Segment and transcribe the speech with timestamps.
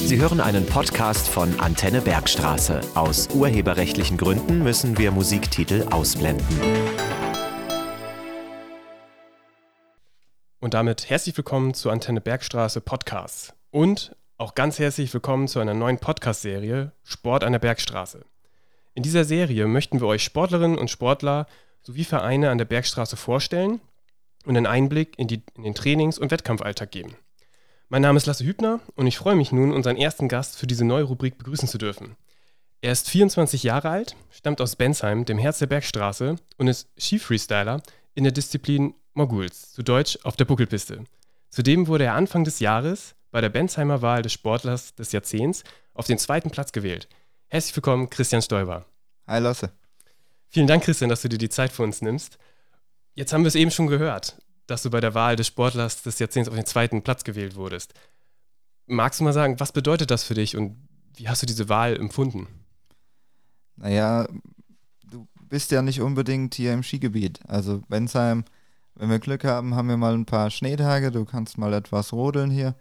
[0.00, 2.80] Sie hören einen Podcast von Antenne Bergstraße.
[2.94, 6.46] Aus urheberrechtlichen Gründen müssen wir Musiktitel ausblenden.
[10.60, 13.54] Und damit herzlich willkommen zu Antenne Bergstraße Podcast.
[13.70, 18.24] Und auch ganz herzlich willkommen zu einer neuen Podcast-Serie Sport an der Bergstraße.
[18.94, 21.46] In dieser Serie möchten wir euch Sportlerinnen und Sportler
[21.82, 23.80] sowie Vereine an der Bergstraße vorstellen
[24.46, 27.16] und einen Einblick in, die, in den Trainings- und Wettkampfalltag geben.
[27.90, 30.84] Mein Name ist Lasse Hübner und ich freue mich nun, unseren ersten Gast für diese
[30.84, 32.16] neue Rubrik begrüßen zu dürfen.
[32.82, 37.80] Er ist 24 Jahre alt, stammt aus Bensheim, dem Herz der Bergstraße und ist Skifreestyler
[38.14, 41.04] in der Disziplin Moguls, zu Deutsch auf der Buckelpiste.
[41.48, 46.06] Zudem wurde er Anfang des Jahres bei der Bensheimer Wahl des Sportlers des Jahrzehnts auf
[46.06, 47.08] den zweiten Platz gewählt.
[47.46, 48.84] Herzlich willkommen, Christian Stoiber.
[49.26, 49.72] Hi Lasse.
[50.50, 52.36] Vielen Dank, Christian, dass du dir die Zeit für uns nimmst.
[53.14, 54.36] Jetzt haben wir es eben schon gehört
[54.68, 57.94] dass du bei der Wahl des Sportlers des Jahrzehnts auf den zweiten Platz gewählt wurdest.
[58.86, 60.76] Magst du mal sagen, was bedeutet das für dich und
[61.16, 62.46] wie hast du diese Wahl empfunden?
[63.76, 64.28] Naja,
[65.04, 67.40] du bist ja nicht unbedingt hier im Skigebiet.
[67.48, 68.44] Also Bensheim,
[68.94, 72.50] wenn wir Glück haben, haben wir mal ein paar Schneetage, du kannst mal etwas rodeln
[72.50, 72.74] hier.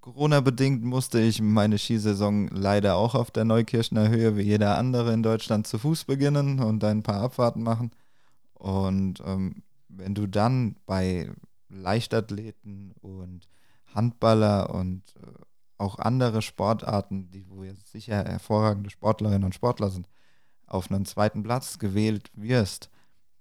[0.00, 5.22] Corona-bedingt musste ich meine Skisaison leider auch auf der Neukirchner Höhe wie jeder andere in
[5.22, 7.90] Deutschland zu Fuß beginnen und ein paar Abfahrten machen.
[8.54, 9.62] Und ähm,
[9.96, 11.30] wenn du dann bei
[11.68, 13.48] Leichtathleten und
[13.94, 15.26] Handballer und äh,
[15.78, 20.08] auch andere Sportarten, die wo jetzt sicher hervorragende Sportlerinnen und Sportler sind,
[20.66, 22.90] auf einen zweiten Platz gewählt wirst,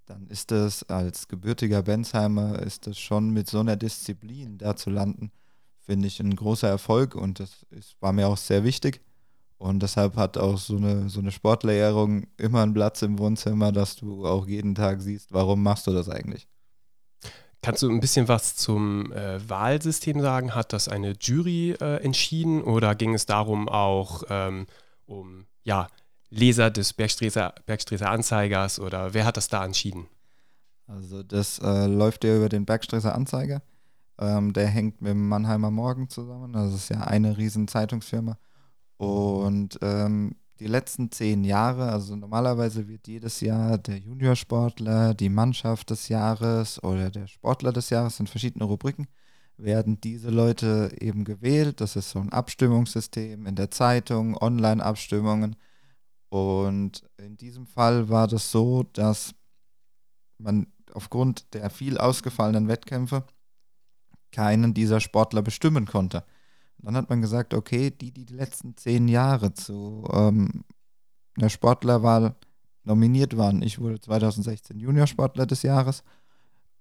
[0.05, 4.89] dann ist es als gebürtiger Bensheimer, ist es schon mit so einer Disziplin da zu
[4.89, 5.31] landen,
[5.79, 9.01] finde ich ein großer Erfolg und das ist, war mir auch sehr wichtig.
[9.59, 13.97] Und deshalb hat auch so eine, so eine Sportlehrung immer einen Platz im Wohnzimmer, dass
[13.97, 16.47] du auch jeden Tag siehst, warum machst du das eigentlich.
[17.61, 20.55] Kannst du ein bisschen was zum äh, Wahlsystem sagen?
[20.55, 24.65] Hat das eine Jury äh, entschieden oder ging es darum auch ähm,
[25.05, 25.87] um ja,
[26.29, 30.07] Leser des Bergstreser, Bergstreser Anzeigers oder wer hat das da entschieden?
[30.87, 33.61] Also das äh, läuft ja über den Bergstreser Anzeiger.
[34.17, 36.53] Ähm, der hängt mit dem Mannheimer Morgen zusammen.
[36.53, 38.37] Das ist ja eine riesen Zeitungsfirma.
[38.99, 45.89] Und ähm, die letzten zehn Jahre, also normalerweise wird jedes Jahr der Juniorsportler, die Mannschaft
[45.89, 49.07] des Jahres oder der Sportler des Jahres in verschiedene Rubriken,
[49.55, 51.79] werden diese Leute eben gewählt.
[51.79, 55.55] Das ist so ein Abstimmungssystem in der Zeitung, Online-Abstimmungen.
[56.27, 59.33] Und in diesem Fall war das so, dass
[60.39, 63.23] man aufgrund der viel ausgefallenen Wettkämpfe
[64.33, 66.25] keinen dieser Sportler bestimmen konnte.
[66.81, 70.63] Dann hat man gesagt, okay, die, die die letzten zehn Jahre zu ähm,
[71.37, 72.35] einer Sportlerwahl
[72.83, 73.61] nominiert waren.
[73.61, 76.03] Ich wurde 2016 Juniorsportler des Jahres.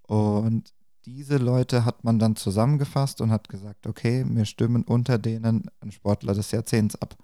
[0.03, 0.73] Und
[1.05, 5.93] diese Leute hat man dann zusammengefasst und hat gesagt, okay, wir stimmen unter denen einen
[5.93, 7.17] Sportler des Jahrzehnts ab.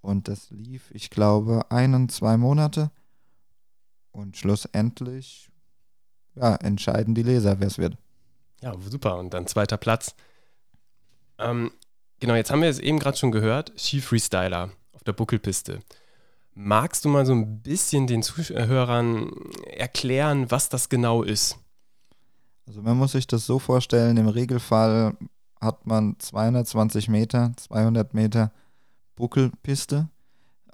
[0.00, 2.90] Und das lief, ich glaube, einen, zwei Monate.
[4.10, 5.50] Und schlussendlich
[6.34, 7.96] ja, entscheiden die Leser, wer es wird.
[8.62, 9.18] Ja, super.
[9.18, 10.14] Und dann zweiter Platz.
[11.38, 11.70] Ähm,
[12.20, 15.80] genau, jetzt haben wir es eben gerade schon gehört, Ski-Freestyler auf der Buckelpiste.
[16.54, 19.30] Magst du mal so ein bisschen den Zuhörern
[19.66, 21.56] erklären, was das genau ist?
[22.66, 25.16] Also man muss sich das so vorstellen, im Regelfall
[25.60, 28.52] hat man 220 Meter, 200 Meter
[29.16, 30.08] Buckelpiste.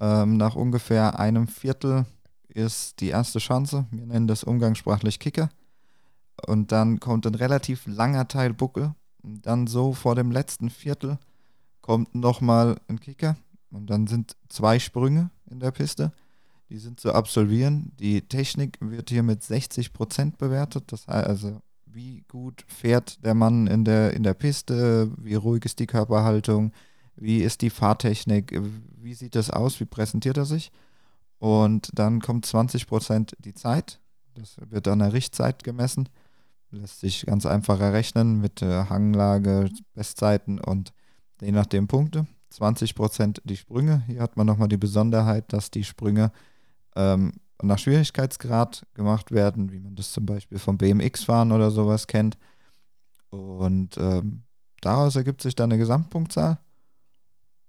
[0.00, 2.06] Ähm, nach ungefähr einem Viertel
[2.48, 3.86] ist die erste Chance.
[3.90, 5.50] Wir nennen das umgangssprachlich Kicker.
[6.46, 11.18] Und dann kommt ein relativ langer Teil Buckel, dann so vor dem letzten Viertel
[11.80, 13.36] kommt nochmal ein Kicker
[13.70, 16.12] und dann sind zwei Sprünge in der Piste.
[16.70, 17.92] Die sind zu absolvieren.
[17.98, 20.84] Die Technik wird hier mit 60 Prozent bewertet.
[20.92, 25.64] Das heißt also, wie gut fährt der Mann in der, in der Piste, wie ruhig
[25.64, 26.72] ist die Körperhaltung,
[27.16, 28.60] wie ist die Fahrtechnik,
[28.96, 30.72] wie sieht das aus, wie präsentiert er sich.
[31.38, 34.00] Und dann kommt 20 Prozent die Zeit.
[34.34, 36.08] Das wird an der Richtzeit gemessen.
[36.74, 40.92] Lässt sich ganz einfach errechnen mit äh, Hanglage, Bestzeiten und
[41.40, 42.26] je nachdem Punkte.
[42.52, 44.02] 20% die Sprünge.
[44.06, 46.32] Hier hat man nochmal die Besonderheit, dass die Sprünge
[46.96, 47.32] ähm,
[47.62, 52.36] nach Schwierigkeitsgrad gemacht werden, wie man das zum Beispiel vom BMX-Fahren oder sowas kennt.
[53.30, 54.42] Und ähm,
[54.80, 56.58] daraus ergibt sich dann eine Gesamtpunktzahl.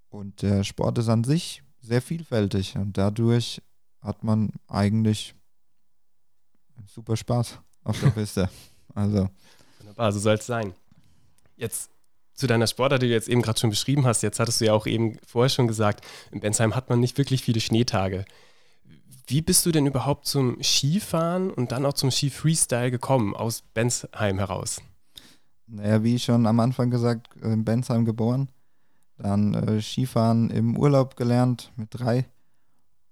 [0.09, 3.61] Und der Sport ist an sich sehr vielfältig und dadurch
[4.01, 5.35] hat man eigentlich
[6.87, 8.49] super Spaß auf der Piste.
[8.95, 9.29] Also.
[9.79, 10.73] Wunderbar, so soll es sein.
[11.57, 11.91] Jetzt
[12.33, 14.23] zu deiner Sportart, die du jetzt eben gerade schon beschrieben hast.
[14.23, 17.41] Jetzt hattest du ja auch eben vorher schon gesagt, in Bensheim hat man nicht wirklich
[17.43, 18.25] viele Schneetage.
[19.27, 24.37] Wie bist du denn überhaupt zum Skifahren und dann auch zum Ski-Freestyle gekommen, aus Bensheim
[24.37, 24.81] heraus?
[25.67, 28.49] Naja, wie schon am Anfang gesagt, in Bensheim geboren.
[29.17, 32.25] Dann äh, Skifahren im Urlaub gelernt mit drei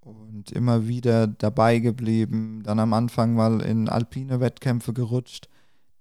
[0.01, 2.62] und immer wieder dabei geblieben.
[2.63, 5.47] Dann am Anfang mal in alpine Wettkämpfe gerutscht.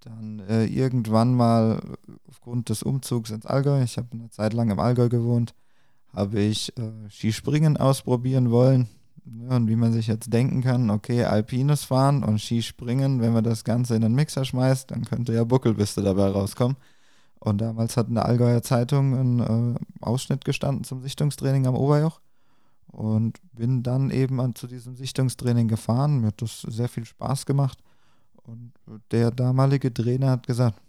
[0.02, 1.80] Dann äh, irgendwann mal
[2.28, 5.54] aufgrund des Umzugs ins Allgäu, ich habe eine Zeit lang im Allgäu gewohnt,
[6.12, 8.88] habe ich äh, Skispringen ausprobieren wollen.
[9.24, 13.44] Ja, und wie man sich jetzt denken kann, okay, Alpines fahren und Skispringen, wenn man
[13.44, 16.76] das Ganze in den Mixer schmeißt, dann könnte ja Buckelbiste dabei rauskommen.
[17.38, 22.20] Und damals hat in der Allgäuer Zeitung ein äh, Ausschnitt gestanden zum Sichtungstraining am Oberjoch.
[22.88, 26.20] Und bin dann eben an, zu diesem Sichtungstraining gefahren.
[26.20, 27.78] Mir hat das sehr viel Spaß gemacht.
[28.44, 28.72] Und
[29.10, 30.80] der damalige Trainer hat gesagt,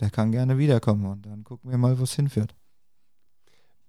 [0.00, 1.06] der kann gerne wiederkommen.
[1.06, 2.54] Und dann gucken wir mal, wo es hinführt.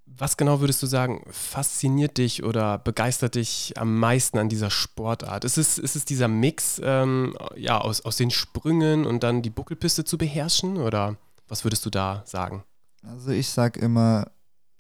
[0.06, 5.46] Was genau würdest du sagen, fasziniert dich oder begeistert dich am meisten an dieser Sportart?
[5.46, 9.50] Ist es, ist es dieser Mix ähm, ja, aus, aus den Sprüngen und dann die
[9.50, 10.78] Buckelpiste zu beherrschen?
[10.78, 11.16] Oder
[11.48, 12.63] was würdest du da sagen?
[13.04, 14.31] Also ich sage immer,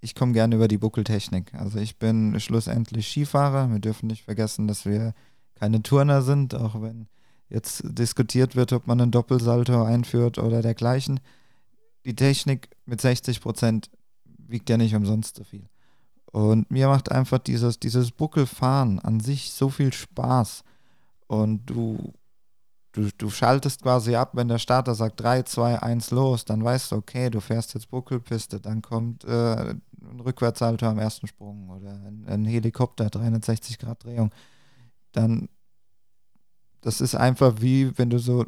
[0.01, 1.53] ich komme gerne über die Buckeltechnik.
[1.53, 3.71] Also ich bin schlussendlich Skifahrer.
[3.71, 5.13] Wir dürfen nicht vergessen, dass wir
[5.55, 7.07] keine Turner sind, auch wenn
[7.51, 11.19] jetzt diskutiert wird, ob man einen Doppelsalto einführt oder dergleichen.
[12.05, 13.89] Die Technik mit 60 Prozent
[14.47, 15.67] wiegt ja nicht umsonst so viel.
[16.31, 20.63] Und mir macht einfach dieses, dieses Buckelfahren an sich so viel Spaß.
[21.27, 22.13] Und du,
[22.93, 26.91] du, du schaltest quasi ab, wenn der Starter sagt 3, 2, 1 los, dann weißt
[26.91, 31.91] du, okay, du fährst jetzt Buckelpiste, dann kommt äh, ein Rückwärtssalto am ersten Sprung oder
[31.91, 34.31] ein, ein Helikopter, 360 Grad Drehung.
[35.11, 35.49] Dann,
[36.81, 38.45] das ist einfach wie, wenn du so,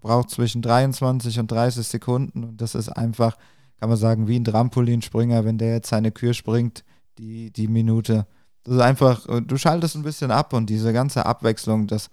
[0.00, 3.36] brauchst zwischen 23 und 30 Sekunden und das ist einfach
[3.78, 6.84] kann man sagen, wie ein Trampolinspringer, wenn der jetzt seine Kür springt,
[7.18, 8.26] die, die Minute.
[8.64, 12.10] Das ist einfach, äh, du schaltest ein bisschen ab und diese ganze Abwechslung, das,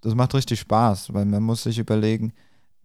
[0.00, 2.32] das macht richtig Spaß, weil man muss sich überlegen,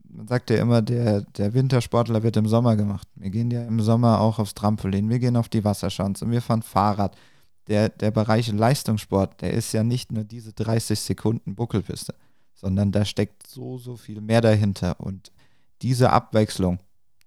[0.03, 3.07] man sagt ja immer, der, der Wintersportler wird im Sommer gemacht.
[3.15, 6.61] Wir gehen ja im Sommer auch aufs Trampolin, wir gehen auf die Wasserschanze wir fahren
[6.61, 7.15] Fahrrad.
[7.67, 12.13] Der, der Bereich Leistungssport, der ist ja nicht nur diese 30 Sekunden Buckelpiste,
[12.53, 14.99] sondern da steckt so, so viel mehr dahinter.
[14.99, 15.31] Und
[15.81, 16.79] diese Abwechslung,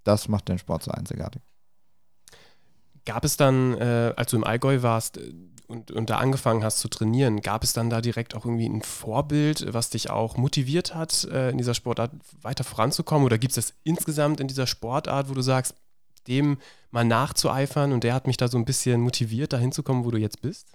[0.05, 1.43] das macht den Sport so einzigartig.
[3.05, 5.33] Gab es dann, äh, als du im Allgäu warst äh,
[5.69, 8.83] und, und da angefangen hast zu trainieren, gab es dann da direkt auch irgendwie ein
[8.83, 12.13] Vorbild, was dich auch motiviert hat, äh, in dieser Sportart
[12.43, 13.25] weiter voranzukommen?
[13.25, 15.75] Oder gibt es das insgesamt in dieser Sportart, wo du sagst,
[16.29, 16.59] dem
[16.91, 20.19] mal nachzueifern und der hat mich da so ein bisschen motiviert, da hinzukommen, wo du
[20.19, 20.69] jetzt bist?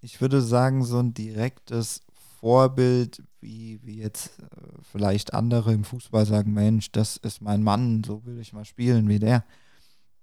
[0.00, 2.02] Ich würde sagen, so ein direktes
[2.40, 4.44] Vorbild, wie, wie jetzt äh,
[4.82, 9.08] vielleicht andere im Fußball sagen, Mensch, das ist mein Mann, so will ich mal spielen
[9.08, 9.44] wie der.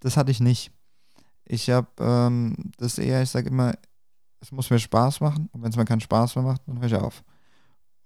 [0.01, 0.71] Das hatte ich nicht.
[1.45, 3.73] Ich habe ähm, das eher, ich sage immer,
[4.39, 6.87] es muss mir Spaß machen und wenn es mir keinen Spaß mehr macht, dann höre
[6.87, 7.23] ich auf.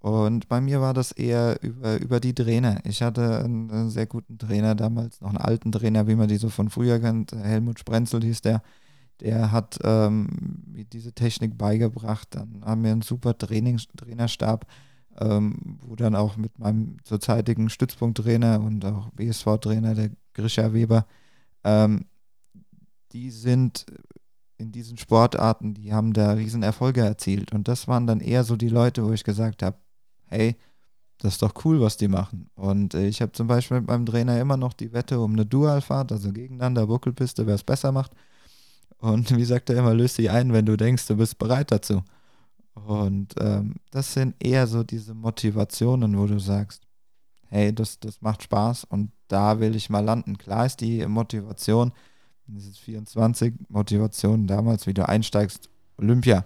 [0.06, 2.80] Und bei mir war das eher über, über die Trainer.
[2.84, 6.50] Ich hatte einen, sehr guten Trainer damals, noch einen alten Trainer, wie man die so
[6.50, 7.32] von früher kennt.
[7.32, 8.62] Helmut Sprenzel hieß der
[9.22, 10.28] der hat ähm,
[10.94, 12.28] diese Technik beigebracht.
[12.32, 14.68] Dann haben wir einen super Trainings Trainerstab,
[15.20, 21.08] ähm, wo dann auch mit meinem zurzeitigen Stützpunkttrainer und auch BSV-Trainer, der Grisha Weber,
[21.64, 22.06] ähm,
[23.12, 23.88] die sind
[24.58, 27.54] in diesen Sportarten, die haben da riesen Erfolge erzielt.
[27.54, 29.78] Und das waren dann eher so die Leute, wo ich gesagt habe,
[30.28, 30.56] hey,
[31.20, 32.50] das ist doch cool, was die machen.
[32.56, 35.46] Und äh, ich habe zum Beispiel mit meinem Trainer immer noch die Wette um eine
[35.46, 38.12] Dualfahrt, also gegeneinander Buckelpiste, wer es besser macht.
[38.98, 42.04] Und wie sagt er immer, löst dich ein, wenn du denkst, du bist bereit dazu.
[42.74, 46.84] Und ähm, das sind eher so diese Motivationen, wo du sagst,
[47.48, 50.38] hey, das, das macht Spaß und da will ich mal landen.
[50.38, 51.94] Klar ist die Motivation,
[52.48, 56.46] das ist 24, Motivation damals, wie du einsteigst, Olympia.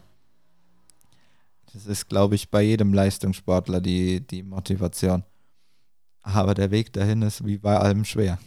[1.74, 5.24] Das ist, glaube ich, bei jedem Leistungssportler die, die Motivation.
[6.22, 8.40] Aber der Weg dahin ist wie bei allem schwer.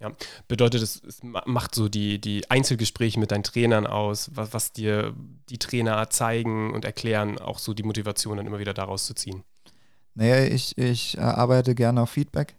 [0.00, 0.12] Ja,
[0.48, 5.14] bedeutet, es, es macht so die, die Einzelgespräche mit deinen Trainern aus, was, was dir
[5.48, 9.44] die Trainer zeigen und erklären, auch so die Motivation dann immer wieder daraus zu ziehen.
[10.14, 12.56] Naja, ich, ich äh, arbeite gerne auf Feedback.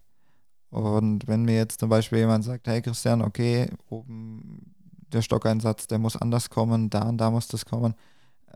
[0.69, 4.75] Und wenn mir jetzt zum Beispiel jemand sagt, hey Christian, okay, oben
[5.13, 7.95] der Stockeinsatz, der muss anders kommen, da und da muss das kommen.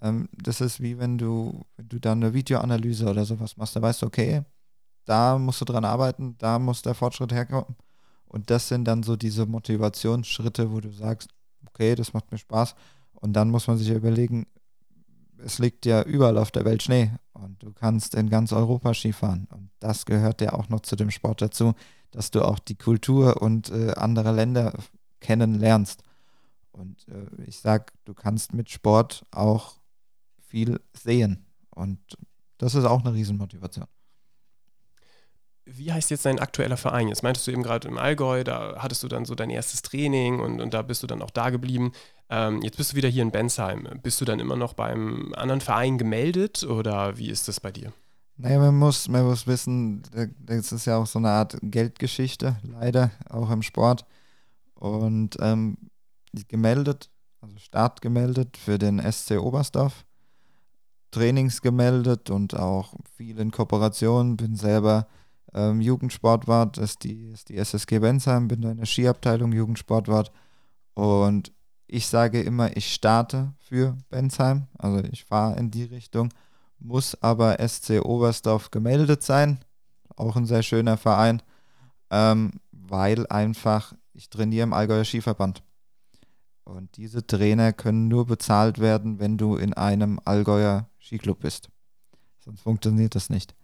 [0.02, 3.82] Ähm, das ist wie wenn du, wenn du dann eine Videoanalyse oder sowas machst, da
[3.82, 4.44] weißt du, okay,
[5.06, 7.76] da musst du dran arbeiten, da muss der Fortschritt herkommen.
[8.26, 11.30] Und das sind dann so diese Motivationsschritte, wo du sagst,
[11.66, 12.76] okay, das macht mir Spaß.
[13.14, 14.46] Und dann muss man sich überlegen,
[15.44, 19.48] es liegt ja überall auf der Welt Schnee und du kannst in ganz Europa Skifahren.
[19.52, 21.74] Und das gehört ja auch noch zu dem Sport dazu,
[22.12, 24.74] dass du auch die Kultur und äh, andere Länder
[25.22, 26.04] kennenlernst.
[26.72, 29.79] Und äh, ich sag, du kannst mit Sport auch
[30.50, 31.46] viel sehen.
[31.70, 32.00] Und
[32.58, 33.88] das ist auch eine Riesenmotivation
[35.72, 37.08] wie heißt jetzt dein aktueller Verein?
[37.08, 40.40] Jetzt meintest du eben gerade im Allgäu, da hattest du dann so dein erstes Training
[40.40, 41.92] und, und da bist du dann auch da geblieben.
[42.30, 43.88] Ähm, jetzt bist du wieder hier in Bensheim.
[44.02, 47.94] Bist du dann immer noch beim anderen Verein gemeldet oder wie ist das bei dir?
[48.38, 50.02] Naja, man muss, man muss wissen,
[50.40, 54.06] das ist ja auch so eine Art Geldgeschichte, leider, auch im Sport.
[54.76, 55.78] Und ähm,
[56.48, 57.10] gemeldet,
[57.42, 60.06] also Start gemeldet für den SC Oberstdorf,
[61.12, 65.08] Trainings gemeldet und auch viel in Kooperation, bin selber
[65.54, 70.32] ähm, Jugendsportwart, ist die, ist die SSG Bensheim, bin da in der Skiabteilung Jugendsportwart.
[70.94, 71.52] Und
[71.88, 76.30] ich sage immer, ich starte für Bensheim, also ich fahre in die Richtung,
[76.78, 79.60] muss aber SC Oberstdorf gemeldet sein,
[80.16, 81.42] auch ein sehr schöner Verein,
[82.12, 85.64] ähm, weil einfach ich trainiere im Allgäuer Skiverband.
[86.66, 91.70] Und diese Trainer können nur bezahlt werden, wenn du in einem Allgäuer Skiclub bist.
[92.40, 93.56] Sonst funktioniert das nicht.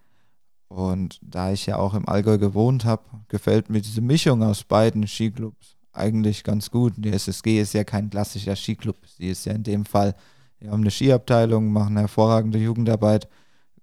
[0.68, 5.08] Und da ich ja auch im Allgäu gewohnt habe, gefällt mir diese Mischung aus beiden
[5.08, 6.94] Skiclubs eigentlich ganz gut.
[6.98, 8.98] Die SSG ist ja kein klassischer Skiclub.
[9.06, 10.16] Sie ist ja in dem Fall,
[10.58, 13.30] wir haben eine Skiabteilung, machen hervorragende Jugendarbeit,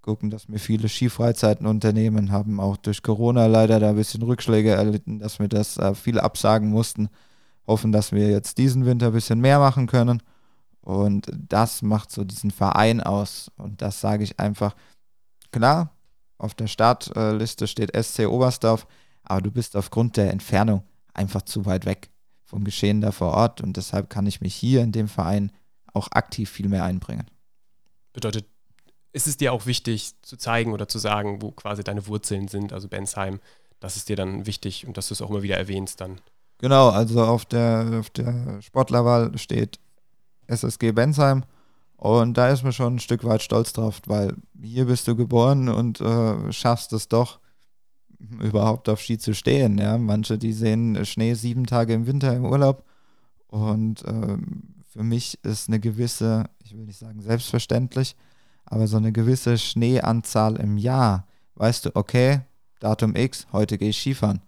[0.01, 4.71] gucken, dass wir viele Skifreizeiten unternehmen, haben auch durch Corona leider da ein bisschen Rückschläge
[4.71, 7.07] erlitten, dass wir das äh, viel absagen mussten.
[7.65, 10.21] Hoffen, dass wir jetzt diesen Winter ein bisschen mehr machen können.
[10.83, 13.49] Und das macht so diesen Verein aus.
[13.57, 14.75] Und das sage ich einfach,
[15.51, 15.95] klar,
[16.37, 18.85] auf der Startliste steht SC Oberstdorf,
[19.23, 22.09] aber du bist aufgrund der Entfernung einfach zu weit weg
[22.43, 25.51] vom Geschehen da vor Ort und deshalb kann ich mich hier in dem Verein
[25.93, 27.25] auch aktiv viel mehr einbringen.
[28.11, 28.45] Bedeutet,
[29.13, 32.73] ist es dir auch wichtig zu zeigen oder zu sagen, wo quasi deine Wurzeln sind,
[32.73, 33.39] also Bensheim,
[33.79, 36.19] das ist dir dann wichtig und dass du es auch immer wieder erwähnst dann.
[36.57, 39.79] Genau, also auf der, auf der Sportlerwahl steht
[40.53, 41.43] SSG Bensheim
[42.03, 45.69] und da ist man schon ein Stück weit stolz drauf, weil hier bist du geboren
[45.69, 47.39] und äh, schaffst es doch,
[48.41, 49.77] überhaupt auf Ski zu stehen.
[49.77, 49.97] Ja?
[49.97, 52.83] Manche, die sehen Schnee sieben Tage im Winter im Urlaub.
[53.47, 54.37] Und äh,
[54.89, 58.15] für mich ist eine gewisse, ich will nicht sagen selbstverständlich,
[58.65, 61.27] aber so eine gewisse Schneeanzahl im Jahr.
[61.55, 62.41] Weißt du, okay,
[62.79, 64.41] Datum X, heute gehe ich Skifahren.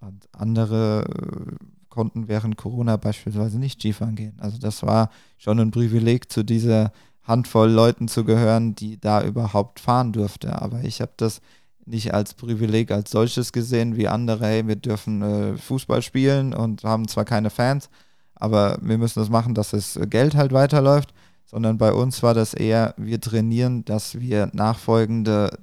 [0.00, 1.66] Und andere äh,
[1.96, 4.36] konnten während Corona beispielsweise nicht Skifahren gehen.
[4.38, 6.92] Also das war schon ein Privileg, zu dieser
[7.24, 10.62] Handvoll Leuten zu gehören, die da überhaupt fahren durfte.
[10.62, 11.40] Aber ich habe das
[11.84, 16.84] nicht als Privileg als solches gesehen, wie andere, hey, wir dürfen äh, Fußball spielen und
[16.84, 17.88] haben zwar keine Fans,
[18.34, 21.14] aber wir müssen das machen, dass das Geld halt weiterläuft,
[21.46, 25.58] sondern bei uns war das eher, wir trainieren, dass wir nachfolgende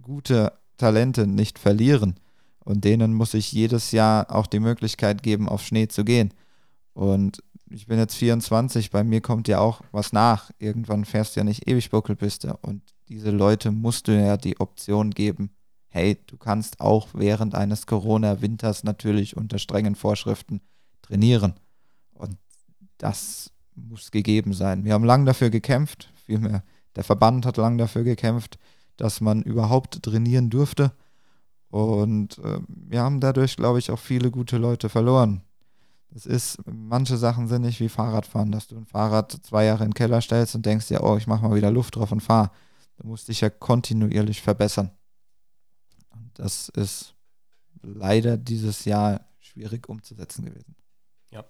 [0.00, 2.20] gute Talente nicht verlieren.
[2.68, 6.34] Und denen muss ich jedes Jahr auch die Möglichkeit geben, auf Schnee zu gehen.
[6.92, 10.50] Und ich bin jetzt 24, bei mir kommt ja auch was nach.
[10.58, 12.58] Irgendwann fährst du ja nicht ewig Buckelpiste.
[12.58, 15.48] Und diese Leute musst du ja die Option geben,
[15.88, 20.60] hey, du kannst auch während eines Corona-Winters natürlich unter strengen Vorschriften
[21.00, 21.54] trainieren.
[22.12, 22.36] Und
[22.98, 24.84] das muss gegeben sein.
[24.84, 26.62] Wir haben lange dafür gekämpft, vielmehr
[26.96, 28.58] der Verband hat lange dafür gekämpft,
[28.98, 30.92] dass man überhaupt trainieren durfte.
[31.70, 35.42] Und äh, wir haben dadurch, glaube ich, auch viele gute Leute verloren.
[36.14, 39.90] Es ist, manche Sachen sind nicht wie Fahrradfahren, dass du ein Fahrrad zwei Jahre in
[39.90, 42.50] den Keller stellst und denkst ja, oh, ich mache mal wieder Luft drauf und fahre.
[42.96, 44.90] Du musst dich ja kontinuierlich verbessern.
[46.10, 47.14] Und das ist
[47.82, 50.74] leider dieses Jahr schwierig umzusetzen gewesen.
[51.30, 51.44] Ja.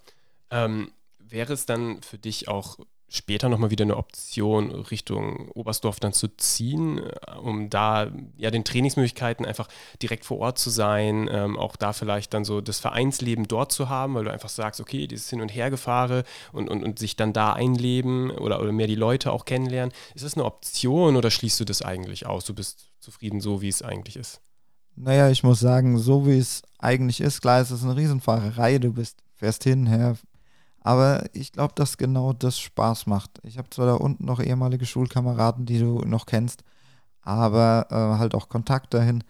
[0.51, 2.77] Ähm, wäre es dann für dich auch
[3.09, 8.63] später nochmal wieder eine Option, Richtung Oberstdorf dann zu ziehen, äh, um da ja den
[8.63, 9.67] Trainingsmöglichkeiten einfach
[10.01, 13.89] direkt vor Ort zu sein, ähm, auch da vielleicht dann so das Vereinsleben dort zu
[13.89, 16.23] haben, weil du einfach sagst, okay, dieses Hin- und Hergefahre
[16.53, 19.93] und, und, und sich dann da einleben oder, oder mehr die Leute auch kennenlernen.
[20.13, 22.45] Ist das eine Option oder schließt du das eigentlich aus?
[22.45, 24.41] Du bist zufrieden so, wie es eigentlich ist?
[24.95, 28.91] Naja, ich muss sagen, so wie es eigentlich ist, klar, es ist eine Riesenfahrerei, du
[28.91, 30.17] bist, fährst hin, her,
[30.81, 33.39] aber ich glaube, dass genau das Spaß macht.
[33.43, 36.63] Ich habe zwar da unten noch ehemalige Schulkameraden, die du noch kennst,
[37.21, 39.23] aber äh, halt auch Kontakt dahin.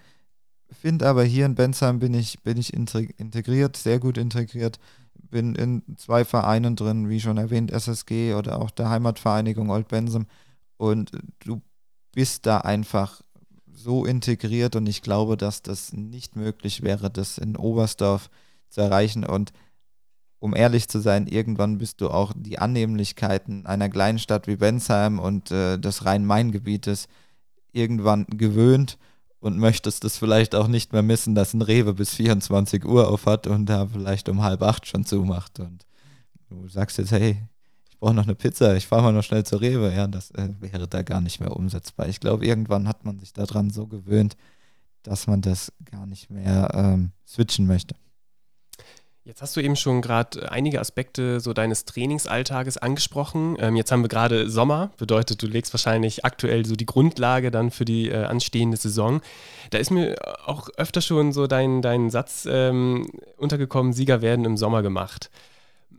[0.71, 4.79] Finde aber hier in Bensheim bin ich, bin ich integriert, sehr gut integriert.
[5.13, 10.27] Bin in zwei Vereinen drin, wie schon erwähnt, SSG oder auch der Heimatvereinigung Old Bensheim.
[10.77, 11.61] Und du
[12.13, 13.21] bist da einfach
[13.71, 18.29] so integriert und ich glaube, dass das nicht möglich wäre, das in Oberstdorf
[18.69, 19.25] zu erreichen.
[19.25, 19.53] Und
[20.39, 25.19] um ehrlich zu sein, irgendwann bist du auch die Annehmlichkeiten einer kleinen Stadt wie Bensheim
[25.19, 27.07] und äh, des Rhein-Main-Gebietes
[27.71, 28.97] irgendwann gewöhnt
[29.39, 33.25] und möchtest es vielleicht auch nicht mehr missen, dass ein Rewe bis 24 Uhr auf
[33.25, 35.59] hat und da vielleicht um halb acht schon zumacht.
[35.59, 35.85] Und
[36.49, 37.41] du sagst jetzt, hey,
[37.89, 39.93] ich brauche noch eine Pizza, ich fahre mal noch schnell zur Rewe.
[39.93, 42.07] Ja, das äh, wäre da gar nicht mehr umsetzbar.
[42.07, 44.35] Ich glaube, irgendwann hat man sich daran so gewöhnt,
[45.03, 47.95] dass man das gar nicht mehr ähm, switchen möchte.
[49.29, 53.57] Jetzt hast du eben schon gerade einige Aspekte so deines Trainingsalltages angesprochen.
[53.59, 57.69] Ähm, jetzt haben wir gerade Sommer, bedeutet, du legst wahrscheinlich aktuell so die Grundlage dann
[57.69, 59.21] für die äh, anstehende Saison.
[59.69, 60.15] Da ist mir
[60.47, 63.07] auch öfter schon so dein, dein Satz ähm,
[63.37, 65.29] untergekommen, Sieger werden im Sommer gemacht.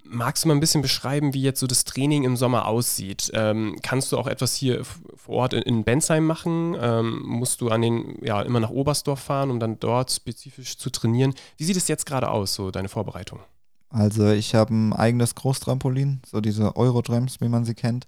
[0.04, 3.30] Magst du mal ein bisschen beschreiben, wie jetzt so das Training im Sommer aussieht?
[3.34, 6.76] Ähm, kannst du auch etwas hier vor Ort in, in Bensheim machen?
[6.80, 10.90] Ähm, musst du an den, ja, immer nach Oberstdorf fahren, um dann dort spezifisch zu
[10.90, 11.34] trainieren?
[11.56, 13.40] Wie sieht es jetzt gerade aus, so deine Vorbereitung?
[13.88, 18.06] Also ich habe ein eigenes Großtrampolin, so diese Eurotrams, wie man sie kennt.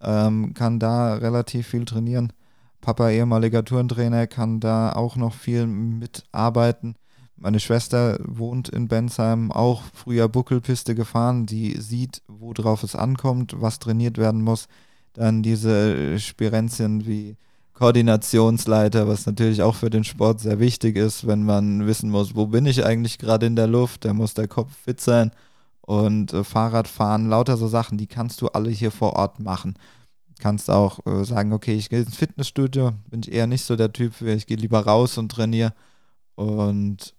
[0.00, 2.32] Ähm, kann da relativ viel trainieren.
[2.80, 6.96] Papa, ehemaliger Turntrainer, kann da auch noch viel mitarbeiten.
[7.42, 11.44] Meine Schwester wohnt in Bensheim, auch früher Buckelpiste gefahren.
[11.44, 14.68] Die sieht, worauf es ankommt, was trainiert werden muss.
[15.12, 17.36] Dann diese Spirenzien wie
[17.72, 22.46] Koordinationsleiter, was natürlich auch für den Sport sehr wichtig ist, wenn man wissen muss, wo
[22.46, 25.32] bin ich eigentlich gerade in der Luft, da muss der Kopf fit sein
[25.80, 29.74] und äh, Fahrradfahren, lauter so Sachen, die kannst du alle hier vor Ort machen.
[30.38, 33.92] Kannst auch äh, sagen, okay, ich gehe ins Fitnessstudio, bin ich eher nicht so der
[33.92, 35.74] Typ ich gehe lieber raus und trainiere
[36.36, 37.14] und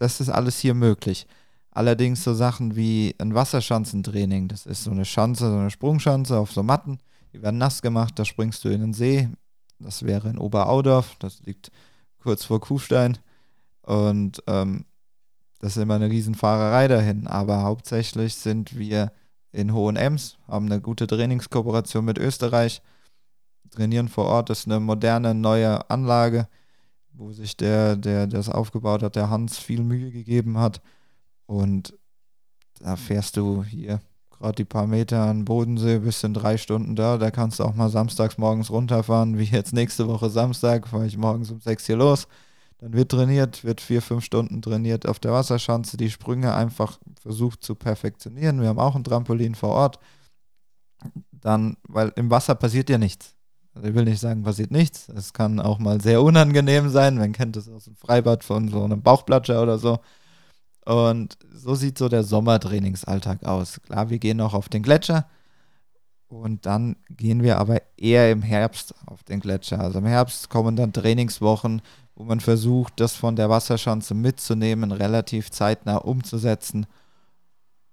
[0.00, 1.26] das ist alles hier möglich.
[1.70, 6.50] Allerdings so Sachen wie ein Wasserschanzentraining, das ist so eine Schanze, so eine Sprungschanze auf
[6.52, 6.98] so Matten,
[7.32, 9.28] die werden nass gemacht, da springst du in den See.
[9.78, 11.70] Das wäre in Oberaudorf, das liegt
[12.18, 13.18] kurz vor Kufstein.
[13.82, 14.84] Und ähm,
[15.60, 17.26] das ist immer eine Riesenfahrerei dahin.
[17.26, 19.12] Aber hauptsächlich sind wir
[19.52, 22.82] in Hohenems, haben eine gute Trainingskooperation mit Österreich,
[23.70, 26.48] trainieren vor Ort, ist eine moderne, neue Anlage
[27.12, 30.80] wo sich der, der das aufgebaut hat, der Hans viel Mühe gegeben hat.
[31.46, 31.98] Und
[32.78, 34.00] da fährst du hier
[34.40, 37.18] gerade die paar Meter an Bodensee, bist in drei Stunden da.
[37.18, 41.18] Da kannst du auch mal samstags morgens runterfahren, wie jetzt nächste Woche Samstag, fahre ich
[41.18, 42.26] morgens um sechs hier los.
[42.78, 47.62] Dann wird trainiert, wird vier, fünf Stunden trainiert auf der Wasserschanze, die Sprünge einfach versucht
[47.62, 48.62] zu perfektionieren.
[48.62, 49.98] Wir haben auch ein Trampolin vor Ort.
[51.30, 53.34] Dann, weil im Wasser passiert ja nichts.
[53.74, 55.08] Also ich will nicht sagen, passiert nichts.
[55.08, 57.16] Es kann auch mal sehr unangenehm sein.
[57.16, 60.00] Man kennt es aus dem Freibad von so einem Bauchplatscher oder so.
[60.84, 63.80] Und so sieht so der Sommertrainingsalltag aus.
[63.82, 65.26] Klar, wir gehen noch auf den Gletscher.
[66.28, 69.80] Und dann gehen wir aber eher im Herbst auf den Gletscher.
[69.80, 71.82] Also im Herbst kommen dann Trainingswochen,
[72.14, 76.86] wo man versucht, das von der Wasserschanze mitzunehmen, relativ zeitnah umzusetzen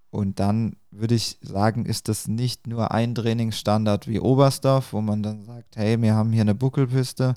[0.10, 5.24] und dann würde ich sagen, ist das nicht nur ein Trainingsstandard wie Oberstdorf, wo man
[5.24, 7.36] dann sagt, hey, wir haben hier eine Buckelpiste,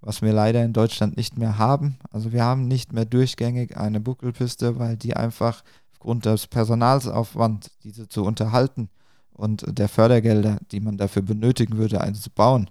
[0.00, 1.98] was wir leider in Deutschland nicht mehr haben.
[2.10, 8.08] Also wir haben nicht mehr durchgängig eine Buckelpiste, weil die einfach aufgrund des Personalsaufwands, diese
[8.08, 8.88] zu unterhalten
[9.32, 12.70] und der Fördergelder, die man dafür benötigen würde, eine zu bauen,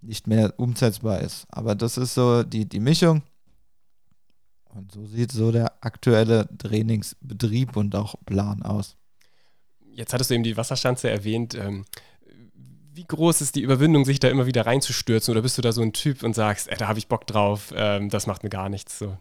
[0.00, 1.46] nicht mehr umsetzbar ist.
[1.48, 3.22] Aber das ist so die, die Mischung.
[4.74, 8.96] Und so sieht so der aktuelle Trainingsbetrieb und auch Plan aus.
[9.94, 11.54] Jetzt hattest du eben die Wasserschanze erwähnt.
[11.54, 11.84] Ähm,
[12.94, 15.32] wie groß ist die Überwindung, sich da immer wieder reinzustürzen?
[15.32, 17.72] Oder bist du da so ein Typ und sagst, ey, da habe ich Bock drauf,
[17.74, 19.16] ähm, das macht mir gar nichts so?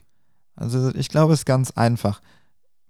[0.56, 2.22] Also ich glaube, es ist ganz einfach.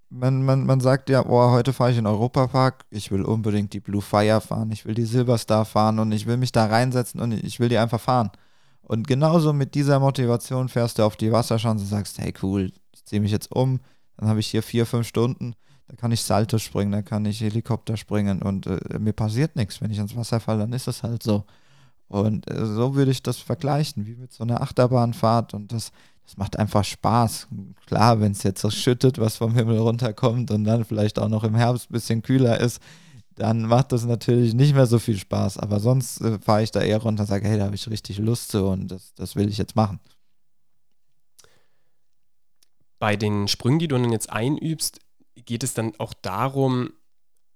[0.10, 3.72] Man, man, man sagt ja, oh, heute fahre ich in den Europapark, ich will unbedingt
[3.74, 7.22] die Blue Fire fahren, ich will die Silverstar fahren und ich will mich da reinsetzen
[7.22, 8.32] und ich will die einfach fahren.
[8.82, 13.06] Und genauso mit dieser Motivation fährst du auf die Wasserschanze und sagst, hey cool, ich
[13.06, 13.80] ziehe mich jetzt um,
[14.18, 15.56] dann habe ich hier vier, fünf Stunden,
[15.92, 19.82] da kann ich Salto springen, da kann ich Helikopter springen und äh, mir passiert nichts.
[19.82, 21.44] Wenn ich ins Wasser falle, dann ist es halt so.
[22.08, 25.92] Und äh, so würde ich das vergleichen, wie mit so einer Achterbahnfahrt und das,
[26.24, 27.50] das macht einfach Spaß.
[27.88, 31.44] Klar, wenn es jetzt so schüttet, was vom Himmel runterkommt und dann vielleicht auch noch
[31.44, 32.82] im Herbst ein bisschen kühler ist,
[33.36, 35.58] dann macht das natürlich nicht mehr so viel Spaß.
[35.58, 38.18] Aber sonst äh, fahre ich da eher runter und sage, hey, da habe ich richtig
[38.18, 40.00] Lust zu und das, das will ich jetzt machen.
[42.98, 45.02] Bei den Sprüngen, die du dann jetzt einübst,
[45.36, 46.94] geht es dann auch darum,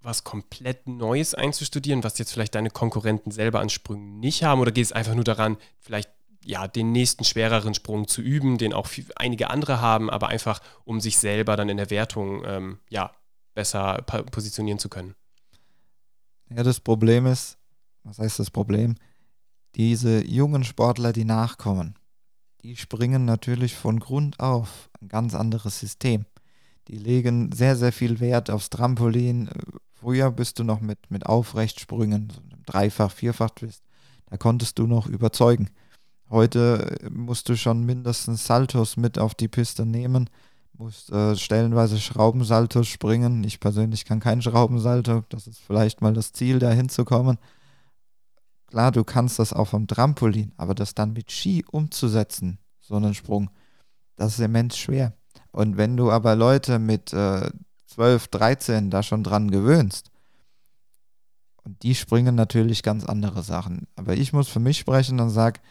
[0.02, 4.62] was komplett Neues einzustudieren, was jetzt vielleicht deine Konkurrenten selber an Sprüngen nicht haben?
[4.62, 6.10] Oder geht es einfach nur daran, vielleicht
[6.44, 11.02] ja, den nächsten schwereren Sprung zu üben, den auch einige andere haben, aber einfach um
[11.02, 13.12] sich selber dann in der Wertung ähm, ja,
[13.56, 15.16] besser positionieren zu können?
[16.50, 17.58] Ja, das Problem ist,
[18.04, 18.96] was heißt das Problem?
[19.74, 21.96] Diese jungen Sportler, die nachkommen,
[22.62, 26.26] die springen natürlich von Grund auf ein ganz anderes System.
[26.88, 29.50] Die legen sehr, sehr viel Wert aufs Trampolin.
[29.94, 33.84] Früher bist du noch mit, mit Aufrechtsprüngen, so Dreifach, Vierfach bist,
[34.28, 35.70] da konntest du noch überzeugen.
[36.30, 40.30] Heute musst du schon mindestens Saltos mit auf die Piste nehmen
[40.78, 43.44] muss äh, stellenweise Schraubensalto springen.
[43.44, 45.24] Ich persönlich kann keinen Schraubensalto.
[45.30, 47.38] Das ist vielleicht mal das Ziel, da hinzukommen.
[48.68, 53.14] Klar, du kannst das auch vom Trampolin, aber das dann mit Ski umzusetzen, so einen
[53.14, 53.50] Sprung.
[54.16, 55.14] Das ist immens schwer.
[55.56, 57.50] Und wenn du aber Leute mit äh,
[57.88, 60.12] 12, 13 da schon dran gewöhnst,
[61.64, 63.88] und die springen natürlich ganz andere Sachen.
[63.96, 65.62] Aber ich muss für mich sprechen und sage,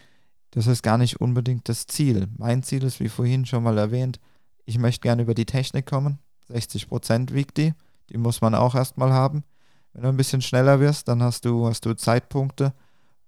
[0.52, 2.28] das ist gar nicht unbedingt das Ziel.
[2.38, 4.20] Mein Ziel ist, wie vorhin schon mal erwähnt,
[4.64, 6.18] ich möchte gerne über die Technik kommen.
[6.48, 7.74] 60 Prozent wiegt die.
[8.08, 9.44] Die muss man auch erstmal haben.
[9.92, 12.72] Wenn du ein bisschen schneller wirst, dann hast du, hast du Zeitpunkte.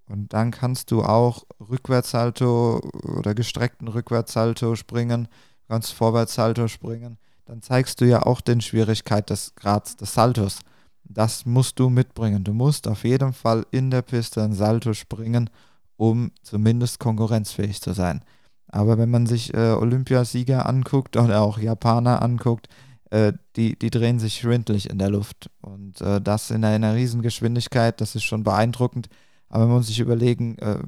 [0.09, 2.79] Und dann kannst du auch Rückwärtssalto
[3.19, 5.29] oder gestreckten Rückwärtssalto springen,
[5.69, 7.19] kannst Vorwärtssalto springen.
[7.45, 10.61] Dann zeigst du ja auch den Schwierigkeit des Grads des Saltos.
[11.05, 12.43] Das musst du mitbringen.
[12.43, 15.51] Du musst auf jeden Fall in der Piste ein Salto springen,
[15.97, 18.23] um zumindest konkurrenzfähig zu sein.
[18.69, 22.67] Aber wenn man sich äh, Olympiasieger anguckt oder auch Japaner anguckt,
[23.11, 25.49] äh, die, die drehen sich schwindlig in der Luft.
[25.61, 29.09] Und äh, das in einer Riesengeschwindigkeit, das ist schon beeindruckend.
[29.49, 30.81] Aber man muss sich überlegen, äh,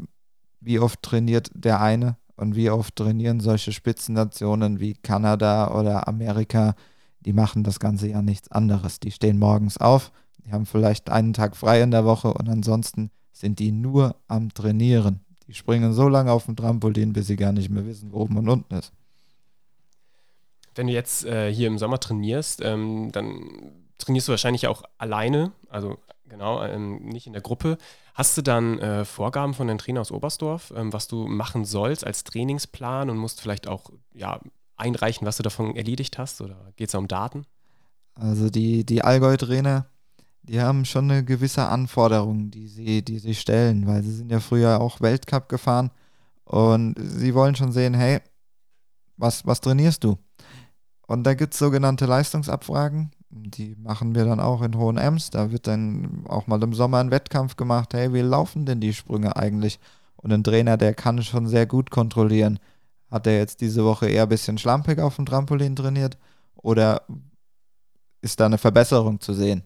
[0.60, 6.74] wie oft trainiert der eine und wie oft trainieren solche Spitzennationen wie Kanada oder Amerika.
[7.20, 9.00] Die machen das ganze Jahr nichts anderes.
[9.00, 10.12] Die stehen morgens auf,
[10.44, 14.52] die haben vielleicht einen Tag frei in der Woche und ansonsten sind die nur am
[14.54, 15.20] Trainieren.
[15.46, 18.36] Die springen so lange auf dem Trampolin, bis sie gar nicht mehr wissen, wo oben
[18.36, 18.92] und unten ist.
[20.74, 25.52] Wenn du jetzt äh, hier im Sommer trainierst, ähm, dann trainierst du wahrscheinlich auch alleine,
[25.68, 27.78] also genau, ähm, nicht in der Gruppe.
[28.14, 32.06] Hast du dann äh, Vorgaben von deinem Trainer aus Oberstdorf, ähm, was du machen sollst
[32.06, 34.40] als Trainingsplan und musst vielleicht auch ja,
[34.76, 36.40] einreichen, was du davon erledigt hast?
[36.40, 37.44] Oder geht es um Daten?
[38.14, 39.86] Also die, die Allgäu-Trainer,
[40.42, 44.40] die haben schon eine gewisse Anforderung, die sie, die sie stellen, weil sie sind ja
[44.40, 45.90] früher auch Weltcup gefahren
[46.44, 48.20] und sie wollen schon sehen, hey,
[49.16, 50.16] was, was trainierst du?
[51.06, 55.30] Und da gibt es sogenannte Leistungsabfragen, die machen wir dann auch in Hohenems.
[55.30, 58.94] Da wird dann auch mal im Sommer ein Wettkampf gemacht, hey, wie laufen denn die
[58.94, 59.78] Sprünge eigentlich?
[60.16, 62.58] Und ein Trainer, der kann schon sehr gut kontrollieren,
[63.10, 66.18] hat er jetzt diese Woche eher ein bisschen schlampig auf dem Trampolin trainiert
[66.56, 67.02] oder
[68.20, 69.62] ist da eine Verbesserung zu sehen?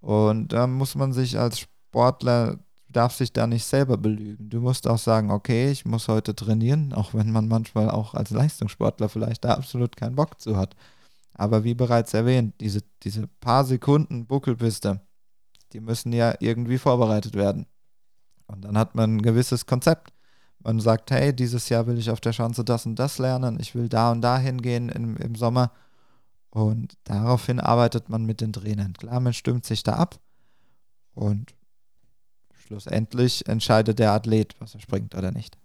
[0.00, 2.58] Und da muss man sich als Sportler,
[2.88, 4.50] darf sich da nicht selber belügen.
[4.50, 8.30] Du musst auch sagen, okay, ich muss heute trainieren, auch wenn man manchmal auch als
[8.30, 10.74] Leistungssportler vielleicht da absolut keinen Bock zu hat.
[11.34, 15.00] Aber wie bereits erwähnt, diese, diese paar Sekunden Buckelpiste,
[15.72, 17.66] die müssen ja irgendwie vorbereitet werden.
[18.46, 20.12] Und dann hat man ein gewisses Konzept.
[20.58, 23.74] Man sagt, hey, dieses Jahr will ich auf der Schanze das und das lernen, ich
[23.74, 25.72] will da und da hingehen im, im Sommer.
[26.50, 28.92] Und daraufhin arbeitet man mit den Trainern.
[28.92, 30.20] Klar, man stimmt sich da ab
[31.14, 31.54] und
[32.52, 35.56] schlussendlich entscheidet der Athlet, was er springt oder nicht.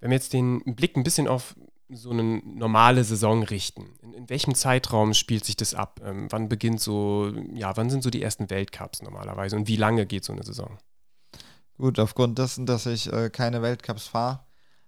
[0.00, 1.56] Wenn wir jetzt den Blick ein bisschen auf
[1.90, 6.00] so eine normale Saison richten, in, in welchem Zeitraum spielt sich das ab?
[6.04, 10.06] Ähm, wann beginnt so, ja, wann sind so die ersten Weltcups normalerweise und wie lange
[10.06, 10.78] geht so eine Saison?
[11.78, 14.40] Gut, aufgrund dessen, dass ich äh, keine Weltcups fahre,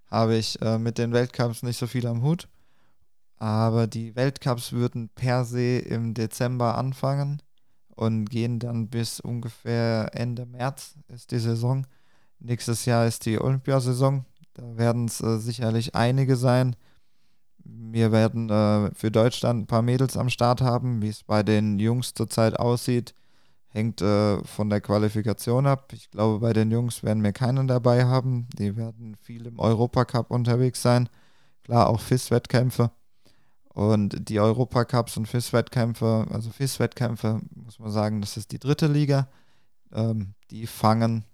[0.08, 2.48] habe ich äh, mit den Weltcups nicht so viel am Hut.
[3.36, 7.40] Aber die Weltcups würden per se im Dezember anfangen
[7.88, 11.86] und gehen dann bis ungefähr Ende März ist die Saison.
[12.38, 14.26] Nächstes Jahr ist die Olympiasaison.
[14.54, 16.76] Da werden es äh, sicherlich einige sein.
[17.72, 21.02] Wir werden äh, für Deutschland ein paar Mädels am Start haben.
[21.02, 23.14] Wie es bei den Jungs zurzeit aussieht,
[23.68, 25.92] hängt äh, von der Qualifikation ab.
[25.92, 28.48] Ich glaube, bei den Jungs werden wir keinen dabei haben.
[28.58, 31.08] Die werden viel im Europacup unterwegs sein.
[31.64, 32.90] Klar, auch FIS-Wettkämpfe.
[33.72, 39.28] Und die Europacups und FIS-Wettkämpfe, also FIS-Wettkämpfe, muss man sagen, das ist die dritte Liga.
[39.92, 41.24] Ähm, die fangen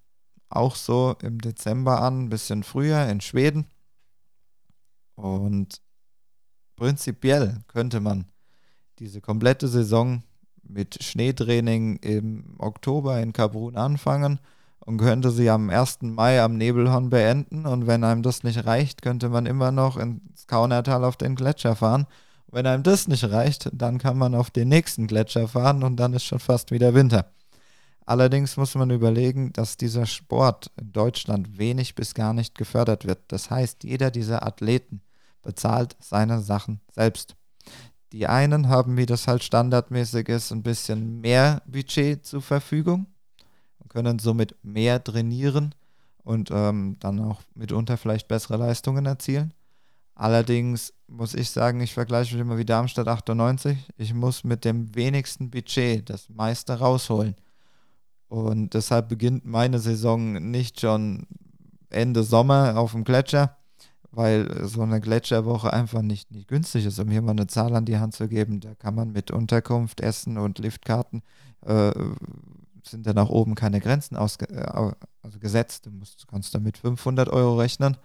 [0.49, 3.67] auch so im Dezember an, ein bisschen früher in Schweden.
[5.15, 5.81] Und
[6.77, 8.27] prinzipiell könnte man
[8.99, 10.23] diese komplette Saison
[10.63, 14.41] mit Schneetraining im Oktober in Kabrun anfangen
[14.81, 16.03] und könnte sie am 1.
[16.03, 17.67] Mai am Nebelhorn beenden.
[17.67, 21.77] Und wenn einem das nicht reicht, könnte man immer noch ins Kaunertal auf den Gletscher
[21.77, 22.07] fahren
[22.57, 26.15] wenn einem das nicht reicht, dann kann man auf den nächsten Gletscher fahren und dann
[26.15, 27.33] ist schon fast wieder Winter.
[28.05, 33.19] Allerdings muss man überlegen, dass dieser Sport in Deutschland wenig bis gar nicht gefördert wird.
[33.29, 35.03] Das heißt, jeder dieser Athleten
[35.47, 37.37] bezahlt seine Sachen selbst.
[38.13, 43.07] Die einen haben, wie das halt standardmäßig ist, ein bisschen mehr Budget zur Verfügung
[43.79, 45.75] und können somit mehr trainieren
[46.25, 49.55] und ähm, dann auch mitunter vielleicht bessere Leistungen erzielen.
[50.15, 53.79] Allerdings muss ich sagen, ich vergleiche mich immer wie Darmstadt 98.
[53.97, 57.37] Ich muss mit dem wenigsten Budget das meiste rausholen.
[58.29, 61.27] Und deshalb beginnt meine Saison nicht schon
[61.91, 63.57] Ende Sommer auf dem Gletscher,
[64.17, 67.85] weil so eine Gletscherwoche einfach nicht, nicht günstig ist, um hier mal eine Zahl an
[67.85, 68.61] die Hand zu geben.
[68.61, 71.23] Da kann man mit Unterkunft, Essen und Liftkarten
[71.67, 71.93] äh,
[72.83, 75.87] sind da nach oben keine Grenzen ausge äh, also gesetzt.
[75.87, 77.97] Du musst, kannst damit 500 Euro rechnen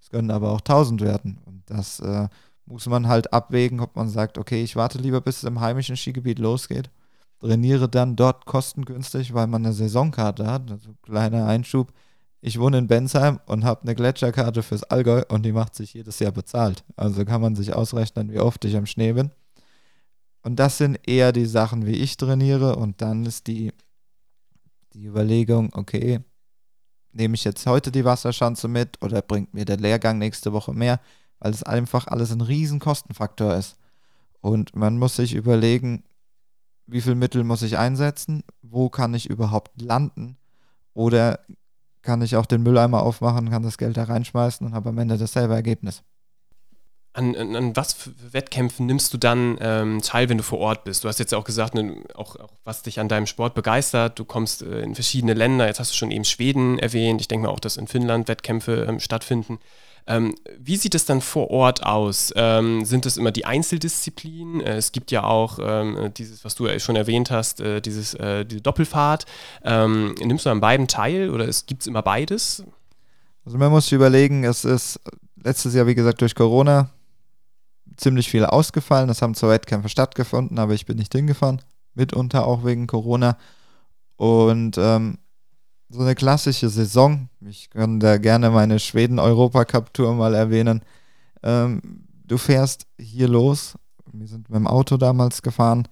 [0.00, 1.38] Es können aber auch 1000 werden.
[1.44, 2.28] Und das äh,
[2.66, 5.96] muss man halt abwägen, ob man sagt, okay, ich warte lieber, bis es im heimischen
[5.96, 6.90] Skigebiet losgeht,
[7.40, 10.70] trainiere dann dort kostengünstig, weil man eine Saisonkarte hat.
[10.70, 11.92] Also kleiner Einschub.
[12.46, 16.20] Ich wohne in Bensheim und habe eine Gletscherkarte fürs Allgäu und die macht sich jedes
[16.20, 16.84] Jahr bezahlt.
[16.94, 19.32] Also kann man sich ausrechnen, wie oft ich am Schnee bin.
[20.44, 22.76] Und das sind eher die Sachen, wie ich trainiere.
[22.76, 23.72] Und dann ist die,
[24.92, 26.20] die Überlegung, okay,
[27.10, 31.00] nehme ich jetzt heute die Wasserschanze mit oder bringt mir der Lehrgang nächste Woche mehr,
[31.40, 33.76] weil es einfach alles ein riesen Kostenfaktor ist.
[34.40, 36.04] Und man muss sich überlegen,
[36.86, 40.36] wie viel Mittel muss ich einsetzen, wo kann ich überhaupt landen
[40.94, 41.40] oder
[42.06, 45.18] kann ich auch den Mülleimer aufmachen, kann das Geld da reinschmeißen und habe am Ende
[45.18, 46.02] dasselbe Ergebnis.
[47.12, 50.84] An, an, an, was für Wettkämpfen nimmst du dann ähm, teil, wenn du vor Ort
[50.84, 51.02] bist?
[51.02, 54.18] Du hast jetzt auch gesagt, ne, auch, auch, was dich an deinem Sport begeistert.
[54.18, 55.66] Du kommst äh, in verschiedene Länder.
[55.66, 57.22] Jetzt hast du schon eben Schweden erwähnt.
[57.22, 59.58] Ich denke mal auch, dass in Finnland Wettkämpfe ähm, stattfinden.
[60.08, 62.32] Ähm, wie sieht es dann vor Ort aus?
[62.36, 64.60] Ähm, sind es immer die Einzeldisziplinen?
[64.60, 68.44] Äh, es gibt ja auch ähm, dieses, was du schon erwähnt hast, äh, dieses, äh,
[68.44, 69.26] diese Doppelfahrt.
[69.64, 72.62] Ähm, nimmst du an beiden teil oder gibt es immer beides?
[73.44, 75.00] Also man muss sich überlegen, es ist
[75.42, 76.90] letztes Jahr, wie gesagt, durch Corona
[77.96, 79.08] ziemlich viel ausgefallen.
[79.08, 81.62] Es haben zwar Wettkämpfe stattgefunden, aber ich bin nicht hingefahren.
[81.94, 83.38] Mitunter auch wegen Corona.
[84.16, 85.18] Und ähm,
[85.88, 90.82] so eine klassische Saison, ich kann da gerne meine Schweden-Europacup-Tour mal erwähnen.
[91.42, 93.74] Ähm, du fährst hier los.
[94.12, 95.86] Wir sind mit dem Auto damals gefahren,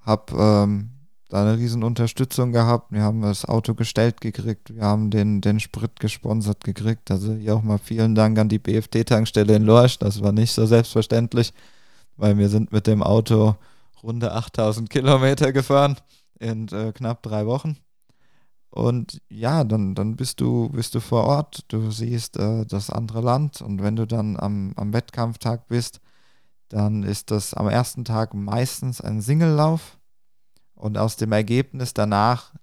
[0.00, 0.90] hab ähm,
[1.28, 2.92] da eine riesen Unterstützung gehabt.
[2.92, 7.10] Wir haben das Auto gestellt gekriegt, wir haben den, den Sprit gesponsert gekriegt.
[7.10, 9.98] Also hier auch mal vielen Dank an die BFT-Tankstelle in Lorsch.
[9.98, 11.52] Das war nicht so selbstverständlich,
[12.16, 13.56] weil wir sind mit dem Auto
[14.02, 15.96] runde 8000 Kilometer gefahren
[16.38, 17.76] in äh, knapp drei Wochen.
[18.72, 23.20] Und ja, dann, dann bist du, bist du vor Ort, du siehst äh, das andere
[23.20, 23.60] Land.
[23.60, 26.00] Und wenn du dann am, am Wettkampftag bist,
[26.70, 29.98] dann ist das am ersten Tag meistens ein Singellauf.
[30.74, 32.54] Und aus dem Ergebnis danach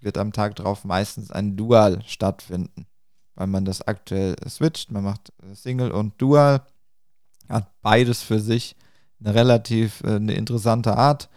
[0.00, 2.86] wird am Tag drauf meistens ein Dual stattfinden,
[3.34, 4.92] weil man das aktuell switcht.
[4.92, 6.60] Man macht äh, Single und Dual,
[7.48, 8.76] hat beides für sich
[9.18, 11.30] eine relativ äh, eine interessante Art.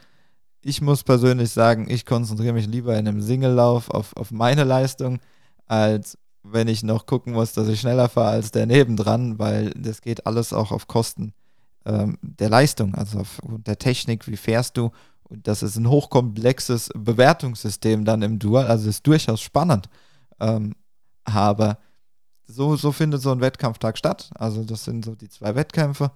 [0.67, 5.19] Ich muss persönlich sagen, ich konzentriere mich lieber in einem Single-Lauf auf, auf meine Leistung,
[5.65, 10.01] als wenn ich noch gucken muss, dass ich schneller fahre als der nebendran, weil das
[10.01, 11.31] geht alles auch auf Kosten
[11.85, 14.91] ähm, der Leistung, also auf der Technik, wie fährst du
[15.23, 19.87] und das ist ein hochkomplexes Bewertungssystem dann im Dual, also ist durchaus spannend.
[20.41, 20.75] Ähm,
[21.23, 21.77] aber
[22.45, 24.31] so, so findet so ein Wettkampftag statt.
[24.35, 26.11] Also das sind so die zwei Wettkämpfe.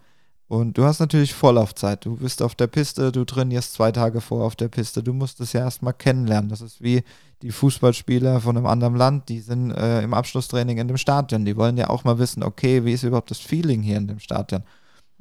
[0.51, 2.03] Und du hast natürlich Vorlaufzeit.
[2.03, 5.01] Du bist auf der Piste, du trainierst zwei Tage vor auf der Piste.
[5.01, 6.49] Du musst es ja erstmal kennenlernen.
[6.49, 7.03] Das ist wie
[7.41, 11.45] die Fußballspieler von einem anderen Land, die sind äh, im Abschlusstraining in dem Stadion.
[11.45, 14.19] Die wollen ja auch mal wissen, okay, wie ist überhaupt das Feeling hier in dem
[14.19, 14.63] Stadion?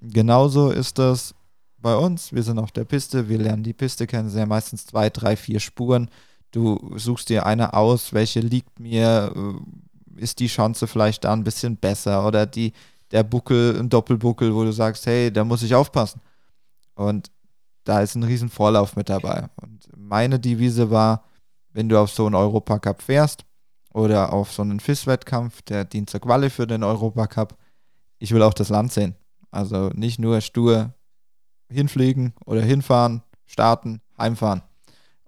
[0.01, 1.33] Genauso ist das
[1.79, 2.33] bei uns.
[2.33, 5.11] Wir sind auf der Piste, wir lernen die Piste kennen, es sind ja meistens zwei,
[5.11, 6.11] drei, vier Spuren.
[6.51, 11.45] Du suchst dir eine aus, welche liegt mir, äh, ist die Chance vielleicht da ein
[11.45, 12.73] bisschen besser oder die,
[13.11, 16.21] der Buckel, ein Doppelbuckel, wo du sagst, hey, da muss ich aufpassen.
[16.95, 17.31] Und
[17.85, 19.49] da ist ein riesen Vorlauf mit dabei.
[19.61, 21.25] Und meine Devise war,
[21.73, 23.45] wenn du auf so einen Europacup fährst
[23.93, 27.57] oder auf so einen FIS-Wettkampf, der dient zur Quali für den Europacup,
[28.19, 29.17] ich will auch das Land sehen.
[29.51, 30.95] Also nicht nur stur
[31.71, 34.63] hinfliegen oder hinfahren, starten, heimfahren.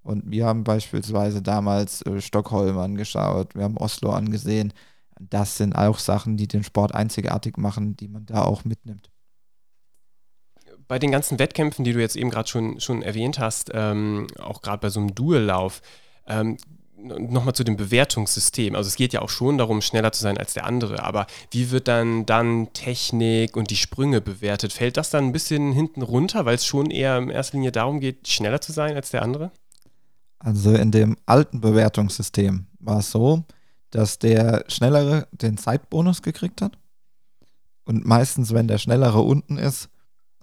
[0.03, 4.73] Und wir haben beispielsweise damals äh, Stockholm angeschaut, wir haben Oslo angesehen.
[5.31, 9.11] Das sind auch Sachen, die den Sport einzigartig machen, die man da auch mitnimmt.
[10.89, 14.63] Bei den ganzen Wettkämpfen, die du jetzt eben gerade schon, schon erwähnt hast, ähm, auch
[14.63, 15.81] gerade bei so einem Duellauf,
[16.27, 16.59] ähm,
[17.03, 18.75] nochmal zu dem Bewertungssystem.
[18.75, 21.71] Also es geht ja auch schon darum, schneller zu sein als der andere, aber wie
[21.71, 24.73] wird dann dann Technik und die Sprünge bewertet?
[24.73, 28.01] Fällt das dann ein bisschen hinten runter, weil es schon eher in erster Linie darum
[28.01, 29.51] geht, schneller zu sein als der andere?
[30.39, 33.45] Also in dem alten Bewertungssystem war es so,
[33.93, 36.77] dass der Schnellere den Zeitbonus gekriegt hat.
[37.85, 39.89] Und meistens, wenn der Schnellere unten ist,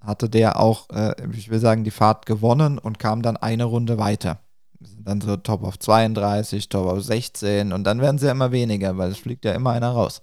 [0.02, 3.98] hatte der auch, äh, ich will sagen, die Fahrt gewonnen und kam dann eine Runde
[3.98, 4.40] weiter
[4.80, 8.98] dann so Top auf 32, Top auf 16 und dann werden sie ja immer weniger,
[8.98, 10.22] weil es fliegt ja immer einer raus.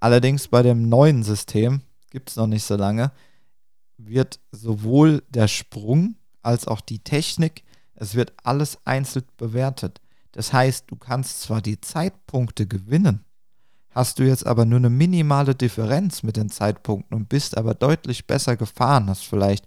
[0.00, 3.12] Allerdings bei dem neuen System, gibt es noch nicht so lange,
[3.98, 7.62] wird sowohl der Sprung als auch die Technik,
[7.94, 10.00] es wird alles einzeln bewertet.
[10.32, 13.24] Das heißt, du kannst zwar die Zeitpunkte gewinnen,
[13.90, 18.26] hast du jetzt aber nur eine minimale Differenz mit den Zeitpunkten und bist aber deutlich
[18.26, 19.66] besser gefahren, hast vielleicht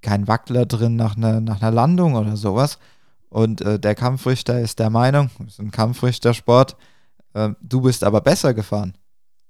[0.00, 2.78] keinen Wackler drin nach einer, nach einer Landung oder sowas,
[3.28, 6.76] und äh, der Kampfrichter ist der Meinung, es ist ein Kampfrichtersport,
[7.34, 8.94] äh, du bist aber besser gefahren.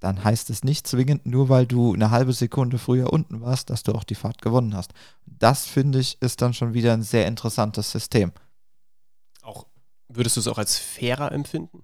[0.01, 3.83] dann heißt es nicht zwingend, nur weil du eine halbe Sekunde früher unten warst, dass
[3.83, 4.93] du auch die Fahrt gewonnen hast.
[5.25, 8.31] Das finde ich ist dann schon wieder ein sehr interessantes System.
[10.13, 11.83] Würdest du es auch als fairer empfinden?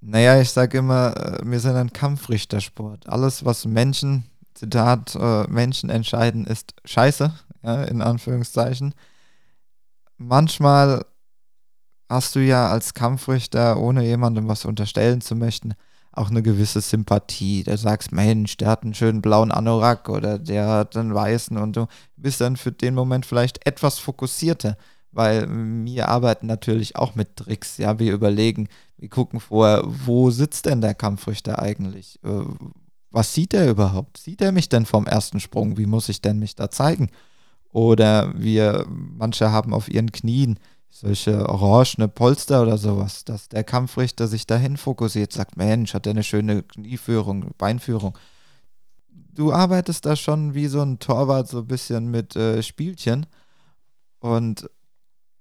[0.00, 3.08] Naja, ich sage immer, äh, wir sind ein Kampfrichtersport.
[3.08, 8.94] Alles, was Menschen, Zitat, äh, Menschen entscheiden, ist scheiße, ja, in Anführungszeichen.
[10.16, 11.04] Manchmal
[12.08, 15.74] hast du ja als Kampfrichter, ohne jemandem was unterstellen zu möchten,
[16.12, 17.64] auch eine gewisse Sympathie.
[17.64, 21.76] Da sagst, Mensch, der hat einen schönen blauen Anorak oder der hat einen weißen und
[21.76, 21.86] du
[22.16, 24.76] bist dann für den Moment vielleicht etwas fokussierter,
[25.16, 27.78] weil wir arbeiten natürlich auch mit Tricks.
[27.78, 32.20] Ja, wir überlegen, wir gucken vorher, wo sitzt denn der Kampfrichter eigentlich?
[32.22, 32.44] Äh,
[33.10, 34.18] was sieht er überhaupt?
[34.18, 35.78] Sieht er mich denn vom ersten Sprung?
[35.78, 37.08] Wie muss ich denn mich da zeigen?
[37.72, 40.58] Oder wir, manche haben auf ihren Knien
[40.90, 46.12] solche orangene Polster oder sowas, dass der Kampfrichter sich dahin fokussiert, sagt, Mensch, hat der
[46.12, 48.18] eine schöne Knieführung, Beinführung.
[49.08, 53.26] Du arbeitest da schon wie so ein Torwart so ein bisschen mit äh, Spielchen.
[54.20, 54.68] Und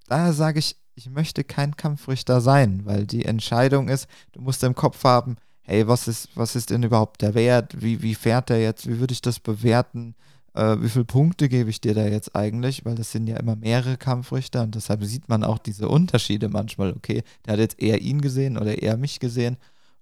[0.08, 4.76] daher sage ich, ich möchte kein Kampfrichter sein, weil die Entscheidung ist, du musst im
[4.76, 7.82] Kopf haben, hey, was ist, was ist denn überhaupt der Wert?
[7.82, 8.88] Wie, wie fährt er jetzt?
[8.88, 10.16] Wie würde ich das bewerten?
[10.54, 12.86] Äh, wie viele Punkte gebe ich dir da jetzt eigentlich?
[12.86, 16.94] Weil das sind ja immer mehrere Kampfrichter und deshalb sieht man auch diese Unterschiede manchmal.
[16.94, 19.58] Okay, der hat jetzt eher ihn gesehen oder eher mich gesehen.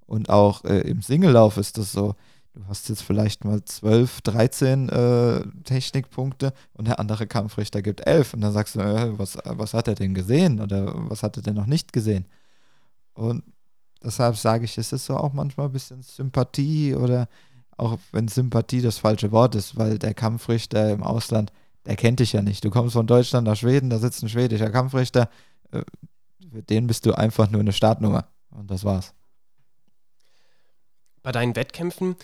[0.06, 2.16] Und auch äh, im Singellauf ist das so.
[2.54, 8.36] Du hast jetzt vielleicht mal 12, 13 äh, Technikpunkte und der andere Kampfrichter gibt 11.
[8.36, 11.44] Und dann sagst du, äh, was, was hat er denn gesehen oder was hat er
[11.44, 12.28] denn noch nicht gesehen?
[13.13, 13.44] Und
[14.04, 17.28] deshalb sage ich, es ist so auch manchmal ein bisschen Sympathie oder
[17.76, 21.52] auch wenn Sympathie das falsche Wort ist, weil der Kampfrichter im Ausland,
[21.88, 22.63] der kennt dich ja nicht.
[22.63, 25.28] Du kommst von Deutschland nach Schweden, da sitzt ein schwedischer Kampfrichter,
[25.72, 25.82] äh,
[26.52, 28.28] für den bist du einfach nur eine Startnummer.
[28.52, 29.16] Und das war's.
[31.24, 32.16] Bei deinen Wettkämpfen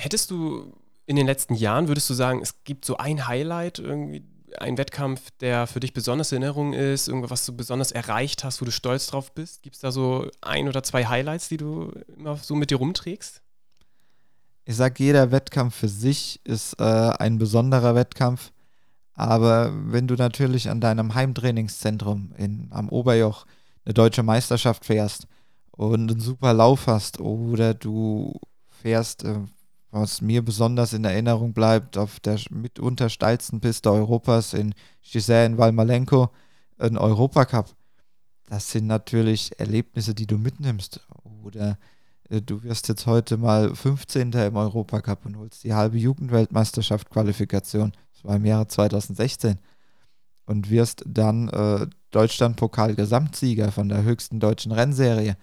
[0.00, 0.72] Hättest du
[1.06, 4.24] in den letzten Jahren, würdest du sagen, es gibt so ein Highlight, irgendwie
[4.58, 8.60] ein Wettkampf, der für dich besonders in Erinnerung ist, irgendwas, was du besonders erreicht hast,
[8.60, 9.62] wo du stolz drauf bist?
[9.62, 13.42] Gibt es da so ein oder zwei Highlights, die du immer so mit dir rumträgst?
[14.64, 18.52] Ich sage, jeder Wettkampf für sich ist äh, ein besonderer Wettkampf.
[19.14, 23.44] Aber wenn du natürlich an deinem Heimtrainingszentrum in, am Oberjoch
[23.84, 25.26] eine deutsche Meisterschaft fährst
[25.72, 29.40] und einen super Lauf hast oder du fährst, äh,
[29.90, 36.30] was mir besonders in Erinnerung bleibt, auf der mitunter steilsten Piste Europas in Giselle Valmalenko,
[36.78, 37.74] ein Europacup.
[38.46, 41.06] Das sind natürlich Erlebnisse, die du mitnimmst.
[41.42, 41.78] Oder
[42.28, 44.32] äh, du wirst jetzt heute mal 15.
[44.32, 47.92] im Europacup und holst die halbe Jugendweltmeisterschaft Qualifikation.
[48.12, 49.58] Das war im Jahre 2016.
[50.46, 55.36] Und wirst dann äh, Deutschlandpokal-Gesamtsieger von der höchsten deutschen Rennserie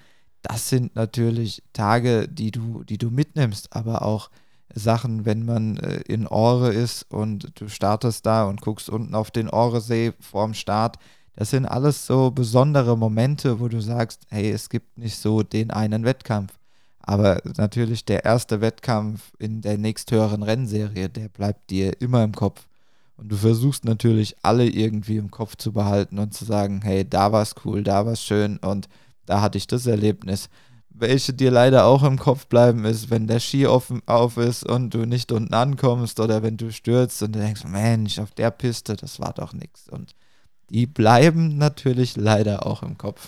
[0.48, 4.30] das sind natürlich Tage, die du, die du mitnimmst, aber auch
[4.74, 9.32] Sachen, wenn man äh, in Ore ist und du startest da und guckst unten auf
[9.32, 10.98] den Oresee vorm Start.
[11.36, 15.72] Das sind alles so besondere Momente, wo du sagst, hey, es gibt nicht so den
[15.72, 16.54] einen Wettkampf.
[17.00, 22.68] Aber natürlich der erste Wettkampf in der nächsthöheren Rennserie, der bleibt dir immer im Kopf.
[23.18, 27.32] Und du versuchst natürlich alle irgendwie im Kopf zu behalten und zu sagen, hey, da
[27.32, 28.88] war's cool, da war's schön und
[29.28, 30.50] da hatte ich das Erlebnis.
[30.90, 34.96] Welche dir leider auch im Kopf bleiben ist, wenn der Ski offen auf ist und
[34.96, 38.96] du nicht unten ankommst oder wenn du stürzt und du denkst, Mensch, auf der Piste,
[38.96, 39.88] das war doch nichts.
[39.90, 40.16] Und
[40.72, 43.28] die bleiben natürlich leider auch im Kopf.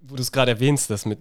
[0.00, 1.20] Wo du es gerade erwähnst, das mit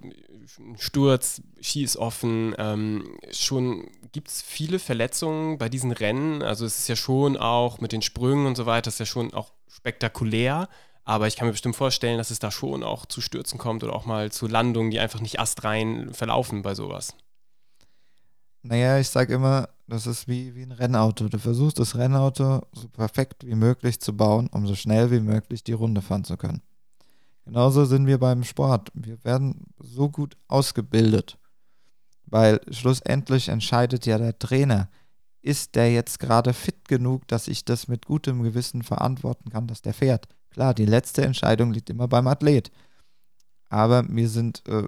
[0.78, 6.42] Sturz, Ski ist offen, ähm, schon gibt es viele Verletzungen bei diesen Rennen.
[6.42, 9.34] Also es ist ja schon auch mit den Sprüngen und so weiter, ist ja schon
[9.34, 10.70] auch spektakulär.
[11.04, 13.94] Aber ich kann mir bestimmt vorstellen, dass es da schon auch zu Stürzen kommt oder
[13.94, 17.16] auch mal zu Landungen, die einfach nicht astrein verlaufen bei sowas.
[18.62, 21.30] Naja, ich sage immer, das ist wie, wie ein Rennauto.
[21.30, 25.64] Du versuchst das Rennauto so perfekt wie möglich zu bauen, um so schnell wie möglich
[25.64, 26.62] die Runde fahren zu können.
[27.46, 28.92] Genauso sind wir beim Sport.
[28.94, 31.40] Wir werden so gut ausgebildet,
[32.26, 34.90] weil schlussendlich entscheidet ja der Trainer,
[35.42, 39.82] ist der jetzt gerade fit genug, dass ich das mit gutem Gewissen verantworten kann, dass
[39.82, 40.28] der fährt.
[40.60, 42.70] Klar, die letzte Entscheidung liegt immer beim Athlet.
[43.70, 44.84] Aber wir sind äh,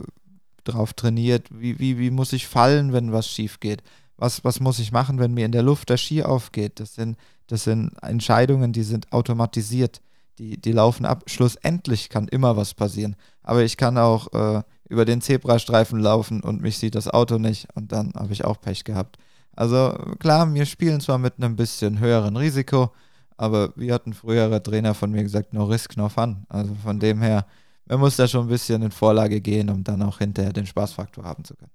[0.65, 3.81] darauf trainiert, wie, wie, wie muss ich fallen, wenn was schief geht?
[4.17, 6.81] Was, was muss ich machen, wenn mir in der Luft der Ski aufgeht?
[6.81, 7.15] Das sind,
[7.47, 10.01] das sind Entscheidungen, die sind automatisiert.
[10.39, 11.23] Die, die laufen ab.
[11.27, 13.15] Schlussendlich kann immer was passieren.
[13.41, 17.69] Aber ich kann auch äh, über den Zebrastreifen laufen und mich sieht das Auto nicht
[17.75, 19.19] und dann habe ich auch Pech gehabt.
[19.55, 22.91] Also klar, wir spielen zwar mit einem bisschen höheren Risiko,
[23.41, 26.45] aber wie hat ein früherer Trainer von mir gesagt, no risk, no fun.
[26.47, 27.47] Also von dem her,
[27.85, 31.23] man muss da schon ein bisschen in Vorlage gehen, um dann auch hinterher den Spaßfaktor
[31.23, 31.71] haben zu können.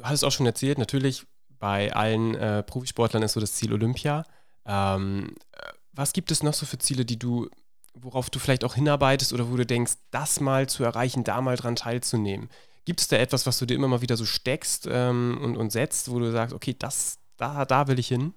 [0.00, 1.26] du hattest auch schon erzählt, natürlich
[1.58, 4.24] bei allen äh, Profisportlern ist so das Ziel Olympia.
[4.64, 7.50] Ähm, äh, was gibt es noch so für Ziele, die du,
[7.92, 11.56] worauf du vielleicht auch hinarbeitest oder wo du denkst, das mal zu erreichen, da mal
[11.56, 12.48] dran teilzunehmen?
[12.86, 15.70] Gibt es da etwas, was du dir immer mal wieder so steckst ähm, und, und
[15.70, 18.32] setzt, wo du sagst, okay, das, da, da will ich hin?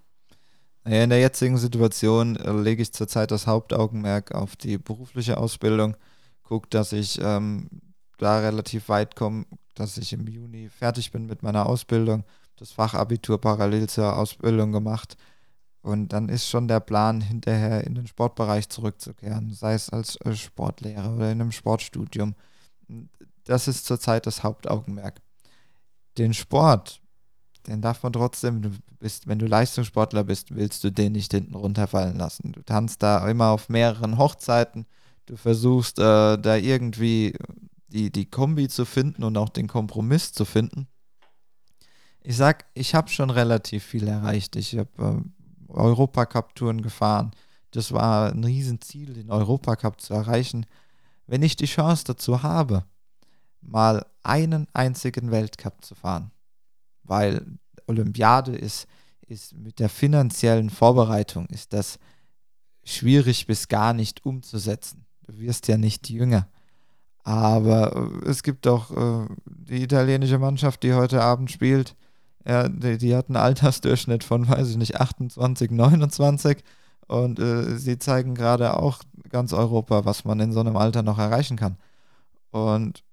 [0.85, 5.95] In der jetzigen Situation äh, lege ich zurzeit das Hauptaugenmerk auf die berufliche Ausbildung,
[6.43, 7.69] gucke, dass ich ähm,
[8.17, 12.25] da relativ weit komme, dass ich im Juni fertig bin mit meiner Ausbildung,
[12.57, 15.15] das Fachabitur parallel zur Ausbildung gemacht.
[15.81, 20.35] Und dann ist schon der Plan, hinterher in den Sportbereich zurückzukehren, sei es als äh,
[20.35, 22.35] Sportlehrer oder in einem Sportstudium.
[23.45, 25.21] Das ist zurzeit das Hauptaugenmerk.
[26.17, 27.01] Den Sport,
[27.67, 31.55] den darf man trotzdem, du bist, wenn du Leistungssportler bist, willst du den nicht hinten
[31.55, 32.51] runterfallen lassen.
[32.51, 34.85] Du tanzt da immer auf mehreren Hochzeiten,
[35.25, 37.35] du versuchst äh, da irgendwie
[37.87, 40.87] die, die Kombi zu finden und auch den Kompromiss zu finden.
[42.21, 44.55] Ich sag, ich habe schon relativ viel erreicht.
[44.55, 47.31] Ich habe äh, Europacup-Touren gefahren.
[47.71, 50.65] Das war ein Riesenziel, den Europacup zu erreichen.
[51.27, 52.85] Wenn ich die Chance dazu habe,
[53.61, 56.31] mal einen einzigen Weltcup zu fahren,
[57.03, 57.45] weil
[57.87, 58.87] Olympiade ist,
[59.27, 61.99] ist mit der finanziellen Vorbereitung ist das
[62.83, 65.05] schwierig bis gar nicht umzusetzen.
[65.25, 66.47] Du wirst ja nicht jünger.
[67.23, 67.95] Aber
[68.25, 71.95] äh, es gibt auch äh, die italienische Mannschaft, die heute Abend spielt.
[72.45, 76.63] Ja, die, die, hat einen Altersdurchschnitt von, weiß ich nicht, 28, 29.
[77.07, 78.99] Und äh, sie zeigen gerade auch
[79.29, 81.77] ganz Europa, was man in so einem Alter noch erreichen kann.
[82.51, 83.03] Und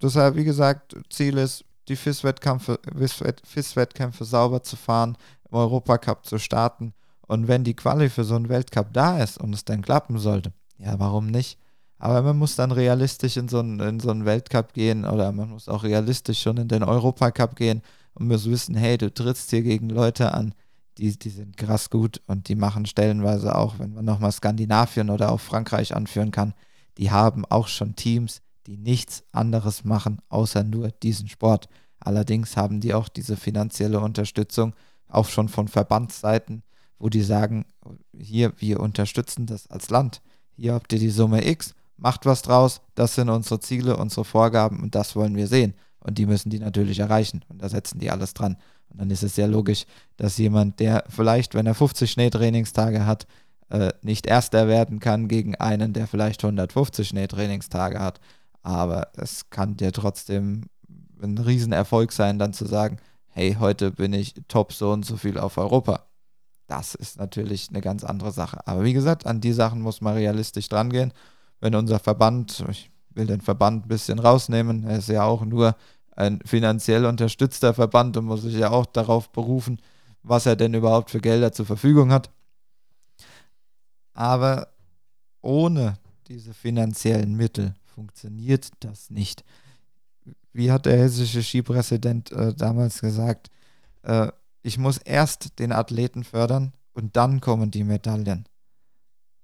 [0.00, 3.74] deshalb, wie gesagt, Ziel ist, die FIS-Wettkämpfe FIS
[4.20, 5.16] sauber zu fahren,
[5.50, 6.92] im Europacup zu starten.
[7.26, 10.52] Und wenn die Quali für so einen Weltcup da ist und es dann klappen sollte,
[10.78, 11.58] ja, warum nicht?
[11.98, 15.50] Aber man muss dann realistisch in so einen, in so einen Weltcup gehen oder man
[15.50, 17.82] muss auch realistisch schon in den Europacup gehen
[18.14, 20.54] und muss wissen, hey, du trittst hier gegen Leute an,
[20.98, 25.32] die, die sind krass gut und die machen stellenweise auch, wenn man nochmal Skandinavien oder
[25.32, 26.54] auch Frankreich anführen kann,
[26.98, 31.68] die haben auch schon Teams, die nichts anderes machen, außer nur diesen Sport.
[32.00, 34.74] Allerdings haben die auch diese finanzielle Unterstützung,
[35.08, 36.62] auch schon von Verbandsseiten,
[36.98, 37.64] wo die sagen,
[38.16, 40.20] hier, wir unterstützen das als Land.
[40.50, 44.80] Hier habt ihr die Summe X macht was draus, das sind unsere Ziele, unsere Vorgaben
[44.82, 45.74] und das wollen wir sehen.
[46.00, 48.56] Und die müssen die natürlich erreichen und da setzen die alles dran.
[48.88, 49.86] Und dann ist es sehr logisch,
[50.16, 53.26] dass jemand, der vielleicht, wenn er 50 Schneetrainingstage hat,
[53.70, 58.20] äh, nicht Erster werden kann gegen einen, der vielleicht 150 Schneetrainingstage hat.
[58.66, 60.64] Aber es kann dir trotzdem
[61.22, 62.98] ein Riesenerfolg sein, dann zu sagen,
[63.28, 66.06] hey, heute bin ich top so und so viel auf Europa.
[66.66, 68.66] Das ist natürlich eine ganz andere Sache.
[68.66, 71.12] Aber wie gesagt, an die Sachen muss man realistisch drangehen
[71.60, 75.76] wenn unser Verband, ich will den Verband ein bisschen rausnehmen, er ist ja auch nur
[76.14, 79.80] ein finanziell unterstützter Verband und muss sich ja auch darauf berufen,
[80.22, 82.30] was er denn überhaupt für Gelder zur Verfügung hat.
[84.14, 84.68] Aber
[85.42, 89.42] ohne diese finanziellen Mittel funktioniert das nicht.
[90.52, 93.48] Wie hat der hessische Skipräsident äh, damals gesagt,
[94.02, 94.28] äh,
[94.62, 98.46] ich muss erst den Athleten fördern und dann kommen die Medaillen.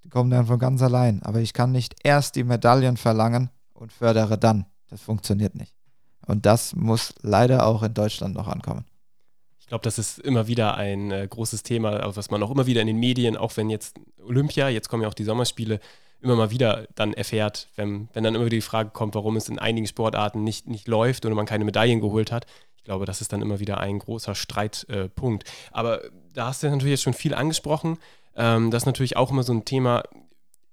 [0.04, 1.22] Die kommen dann von ganz allein.
[1.22, 4.66] Aber ich kann nicht erst die Medaillen verlangen und fördere dann.
[4.88, 5.74] Das funktioniert nicht.
[6.26, 8.84] Und das muss leider auch in Deutschland noch ankommen.
[9.60, 12.82] Ich glaube, das ist immer wieder ein äh, großes Thema, was man auch immer wieder
[12.82, 15.80] in den Medien, auch wenn jetzt Olympia, jetzt kommen ja auch die Sommerspiele,
[16.22, 19.48] immer mal wieder dann erfährt, wenn, wenn dann immer wieder die Frage kommt, warum es
[19.48, 22.46] in einigen Sportarten nicht, nicht läuft oder man keine Medaillen geholt hat.
[22.76, 25.44] Ich glaube, das ist dann immer wieder ein großer Streitpunkt.
[25.44, 26.02] Äh, Aber
[26.32, 27.98] da hast du natürlich jetzt schon viel angesprochen.
[28.36, 30.02] Ähm, das ist natürlich auch immer so ein Thema,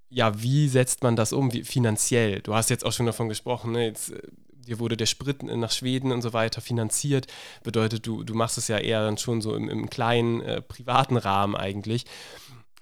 [0.10, 2.42] ja, wie setzt man das um wie, finanziell?
[2.42, 3.86] Du hast jetzt auch schon davon gesprochen, ne?
[3.86, 4.22] jetzt, äh,
[4.70, 7.28] dir wurde der Sprit nach Schweden und so weiter finanziert.
[7.64, 11.18] Bedeutet, du, du machst es ja eher dann schon so im, im kleinen, äh, privaten
[11.18, 12.06] Rahmen eigentlich.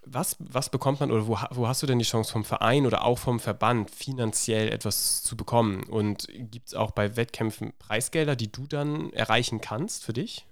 [0.09, 3.03] Was, was bekommt man oder wo, wo hast du denn die Chance vom Verein oder
[3.03, 5.83] auch vom Verband finanziell etwas zu bekommen?
[5.83, 10.45] Und gibt es auch bei Wettkämpfen Preisgelder, die du dann erreichen kannst für dich?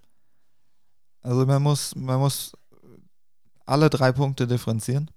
[1.21, 2.53] Also man muss, man muss
[3.65, 5.09] alle drei Punkte differenzieren.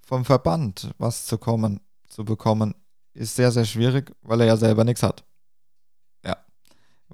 [0.00, 2.74] Vom Verband was zu kommen, zu bekommen,
[3.14, 5.24] ist sehr, sehr schwierig, weil er ja selber nichts hat.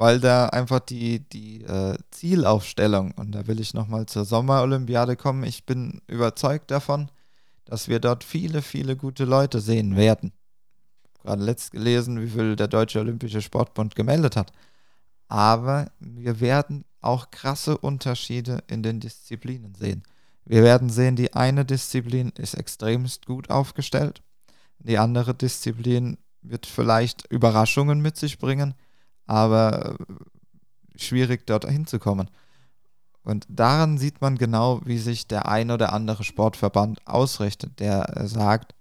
[0.01, 5.42] Weil da einfach die, die äh, Zielaufstellung, und da will ich nochmal zur Sommerolympiade kommen,
[5.42, 7.11] ich bin überzeugt davon,
[7.64, 10.30] dass wir dort viele, viele gute Leute sehen werden.
[11.20, 14.53] Gerade letzt gelesen, wie viel der Deutsche Olympische Sportbund gemeldet hat.
[15.26, 20.05] Aber wir werden auch krasse Unterschiede in den Disziplinen sehen.
[20.44, 24.22] Wir werden sehen, die eine Disziplin ist extremst gut aufgestellt,
[24.78, 28.74] die andere Disziplin wird vielleicht Überraschungen mit sich bringen,
[29.28, 29.96] aber
[30.96, 32.28] schwierig, dort hinzukommen.
[33.22, 38.74] Und daran sieht man genau, wie sich der ein oder andere Sportverband ausrichtet, der sagt,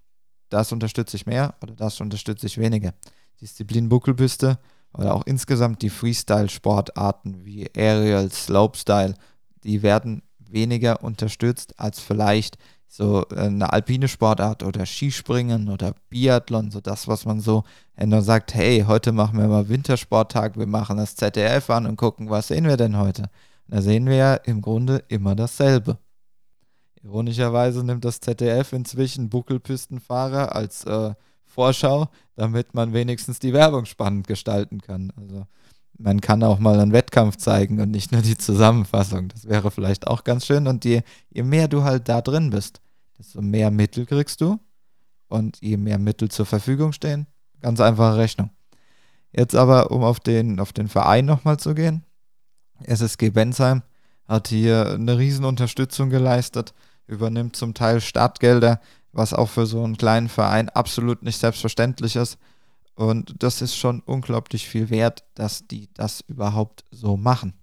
[0.49, 2.93] das unterstütze ich mehr oder das unterstütze ich weniger.
[3.41, 4.57] Disziplin Buckelpiste
[4.93, 9.15] oder auch insgesamt die Freestyle-Sportarten wie Aerial, Slopestyle,
[9.63, 12.57] die werden weniger unterstützt als vielleicht
[12.87, 17.63] so eine alpine Sportart oder Skispringen oder Biathlon, so das, was man so
[18.03, 22.29] nur sagt, hey, heute machen wir mal Wintersporttag, wir machen das ZDF an und gucken,
[22.29, 23.29] was sehen wir denn heute?
[23.67, 25.97] Da sehen wir ja im Grunde immer dasselbe.
[27.03, 31.13] Ironischerweise nimmt das ZDF inzwischen Buckelpistenfahrer als äh,
[31.45, 35.11] Vorschau, damit man wenigstens die Werbung spannend gestalten kann.
[35.17, 35.47] Also
[35.97, 39.29] man kann auch mal einen Wettkampf zeigen und nicht nur die Zusammenfassung.
[39.29, 40.67] Das wäre vielleicht auch ganz schön.
[40.67, 42.81] Und je, je mehr du halt da drin bist,
[43.17, 44.59] desto mehr Mittel kriegst du.
[45.29, 47.27] Und je mehr Mittel zur Verfügung stehen,
[47.59, 48.49] ganz einfache Rechnung.
[49.33, 52.05] Jetzt aber, um auf den, auf den Verein nochmal zu gehen.
[52.83, 53.83] SSG Bensheim
[54.25, 56.73] hat hier eine Riesenunterstützung geleistet,
[57.07, 58.79] übernimmt zum Teil Startgelder,
[59.11, 62.37] was auch für so einen kleinen Verein absolut nicht selbstverständlich ist.
[62.97, 67.53] Und das ist schon unglaublich viel wert, dass die das überhaupt so machen.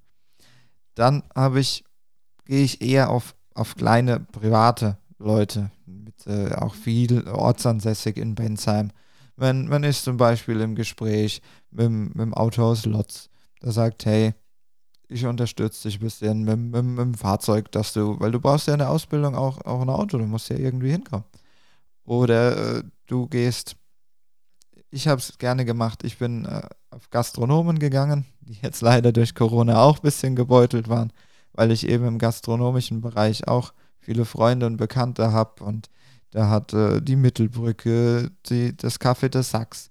[0.95, 1.85] Dann habe ich,
[2.45, 8.93] gehe ich eher auf, auf kleine private Leute, mit, äh, auch viel ortsansässig in Bensheim.
[9.35, 13.29] Wenn man ist zum Beispiel im Gespräch mit, mit dem Autohaus Lotz,
[13.61, 14.35] der sagt, hey,
[15.09, 18.69] ich unterstütze dich ein bisschen mit, mit, mit, dem Fahrzeug, dass du, weil du brauchst
[18.69, 21.25] ja in der Ausbildung auch, auch ein Auto, du musst ja irgendwie hinkommen.
[22.05, 23.75] Oder äh, du gehst
[24.95, 26.05] ich habe es gerne gemacht.
[26.05, 30.89] Ich bin äh, auf Gastronomen gegangen, die jetzt leider durch Corona auch ein bisschen gebeutelt
[30.89, 31.13] waren,
[31.53, 35.65] weil ich eben im gastronomischen Bereich auch viele Freunde und Bekannte habe.
[35.65, 35.91] Und
[36.31, 39.91] da hat äh, die Mittelbrücke, die, das Café des Sachs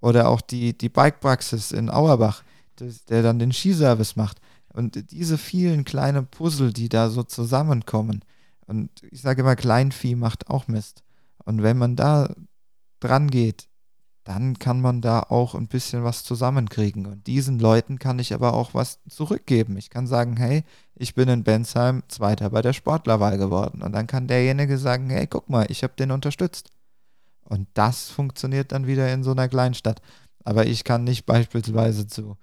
[0.00, 2.44] oder auch die, die Bikepraxis in Auerbach,
[2.76, 4.40] das, der dann den Skiservice macht.
[4.72, 8.24] Und diese vielen kleinen Puzzle, die da so zusammenkommen.
[8.66, 11.02] Und ich sage immer, Kleinvieh macht auch Mist.
[11.44, 12.32] Und wenn man da
[13.00, 13.68] dran geht,
[14.24, 17.06] dann kann man da auch ein bisschen was zusammenkriegen.
[17.06, 19.76] Und diesen Leuten kann ich aber auch was zurückgeben.
[19.76, 20.64] Ich kann sagen, hey,
[20.94, 23.82] ich bin in Bensheim Zweiter bei der Sportlerwahl geworden.
[23.82, 26.70] Und dann kann derjenige sagen, hey, guck mal, ich habe den unterstützt.
[27.44, 30.00] Und das funktioniert dann wieder in so einer Kleinstadt.
[30.42, 32.38] Aber ich kann nicht beispielsweise zu,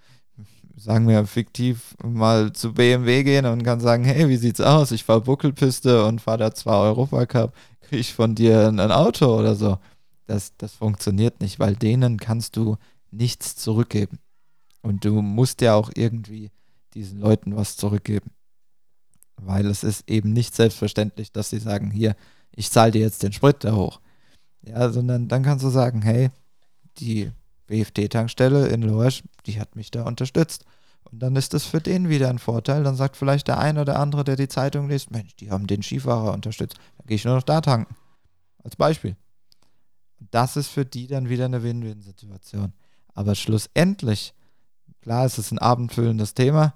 [0.75, 4.91] sagen wir fiktiv, mal zu BMW gehen und kann sagen, hey, wie sieht's aus?
[4.91, 7.53] Ich fahre Buckelpiste und fahre da zwei Europacup.
[7.81, 9.79] Kriege ich von dir ein Auto oder so?
[10.31, 12.77] Das, das funktioniert nicht, weil denen kannst du
[13.11, 14.19] nichts zurückgeben.
[14.81, 16.51] Und du musst ja auch irgendwie
[16.93, 18.31] diesen Leuten was zurückgeben.
[19.35, 22.15] Weil es ist eben nicht selbstverständlich, dass sie sagen, hier,
[22.55, 23.99] ich zahle dir jetzt den Sprit da hoch.
[24.61, 26.29] Ja, sondern dann kannst du sagen, hey,
[26.97, 27.31] die
[27.67, 30.63] BFD-Tankstelle in Lorsch, die hat mich da unterstützt.
[31.03, 32.83] Und dann ist das für den wieder ein Vorteil.
[32.83, 35.83] Dann sagt vielleicht der ein oder andere, der die Zeitung liest, Mensch, die haben den
[35.83, 36.77] Skifahrer unterstützt.
[36.97, 37.93] Dann gehe ich nur noch da tanken.
[38.63, 39.17] Als Beispiel
[40.29, 42.73] das ist für die dann wieder eine Win-Win-Situation.
[43.13, 44.33] Aber schlussendlich,
[45.01, 46.75] klar, es ist ein abendfüllendes Thema,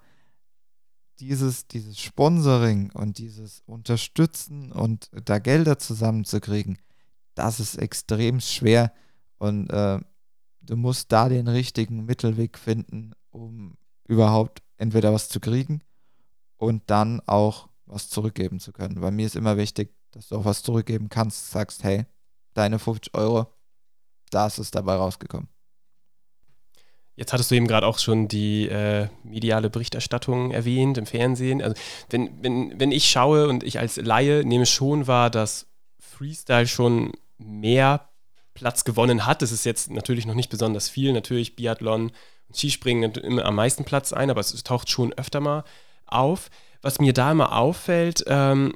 [1.19, 6.77] dieses, dieses Sponsoring und dieses Unterstützen und da Gelder zusammenzukriegen,
[7.35, 8.91] das ist extrem schwer
[9.37, 9.99] und äh,
[10.61, 13.77] du musst da den richtigen Mittelweg finden, um
[14.07, 15.81] überhaupt entweder was zu kriegen
[16.57, 18.99] und dann auch was zurückgeben zu können.
[18.99, 22.05] Bei mir ist immer wichtig, dass du auch was zurückgeben kannst, sagst, hey,
[22.55, 23.47] deine 50 Euro,
[24.31, 25.47] da ist es dabei rausgekommen.
[27.15, 31.61] Jetzt hattest du eben gerade auch schon die äh, mediale Berichterstattung erwähnt im Fernsehen.
[31.61, 31.79] Also
[32.09, 35.67] wenn, wenn, wenn ich schaue und ich als Laie nehme schon wahr, dass
[35.99, 38.09] Freestyle schon mehr
[38.53, 39.41] Platz gewonnen hat.
[39.41, 41.13] Das ist jetzt natürlich noch nicht besonders viel.
[41.13, 42.11] Natürlich Biathlon
[42.47, 45.63] und Skispringen immer am meisten Platz ein, aber es taucht schon öfter mal
[46.05, 46.49] auf.
[46.81, 48.73] Was mir da immer auffällt, ähm,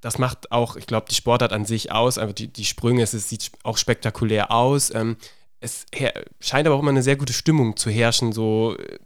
[0.00, 3.14] das macht auch, ich glaube, die Sportart an sich aus, einfach die, die Sprünge, es,
[3.14, 4.94] es sieht auch spektakulär aus.
[4.94, 5.16] Ähm,
[5.60, 5.86] es
[6.40, 8.98] scheint aber auch immer eine sehr gute Stimmung zu herrschen, so äh,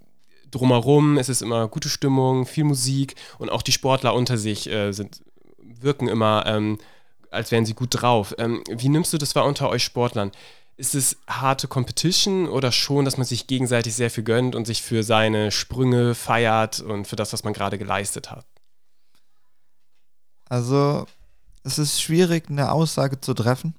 [0.51, 4.93] drumherum, es ist immer gute Stimmung, viel Musik und auch die Sportler unter sich äh,
[4.93, 5.22] sind,
[5.59, 6.78] wirken immer, ähm,
[7.30, 8.34] als wären sie gut drauf.
[8.38, 10.30] Ähm, wie nimmst du das wahr unter euch Sportlern?
[10.76, 14.82] Ist es harte Competition oder schon, dass man sich gegenseitig sehr viel gönnt und sich
[14.82, 18.45] für seine Sprünge feiert und für das, was man gerade geleistet hat?
[20.53, 21.07] Also,
[21.64, 23.74] es ist schwierig, eine Aussage zu treffen.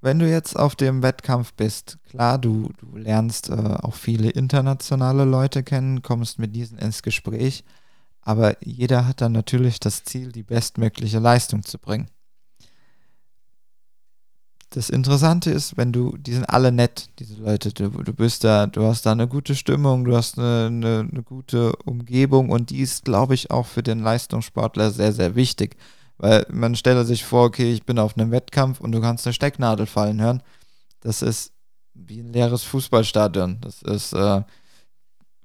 [0.00, 5.24] Wenn du jetzt auf dem Wettkampf bist, klar, du, du lernst äh, auch viele internationale
[5.24, 7.64] Leute kennen, kommst mit diesen ins Gespräch,
[8.20, 12.10] aber jeder hat dann natürlich das Ziel, die bestmögliche Leistung zu bringen.
[14.76, 17.72] Das Interessante ist, wenn du, die sind alle nett, diese Leute.
[17.72, 21.22] Du, du bist da, du hast da eine gute Stimmung, du hast eine, eine, eine
[21.22, 25.78] gute Umgebung und die ist, glaube ich, auch für den Leistungssportler sehr, sehr wichtig.
[26.18, 29.32] Weil man stelle sich vor, okay, ich bin auf einem Wettkampf und du kannst eine
[29.32, 30.42] Stecknadel fallen hören.
[31.00, 31.52] Das ist
[31.94, 33.62] wie ein leeres Fußballstadion.
[33.62, 34.42] Das ist äh,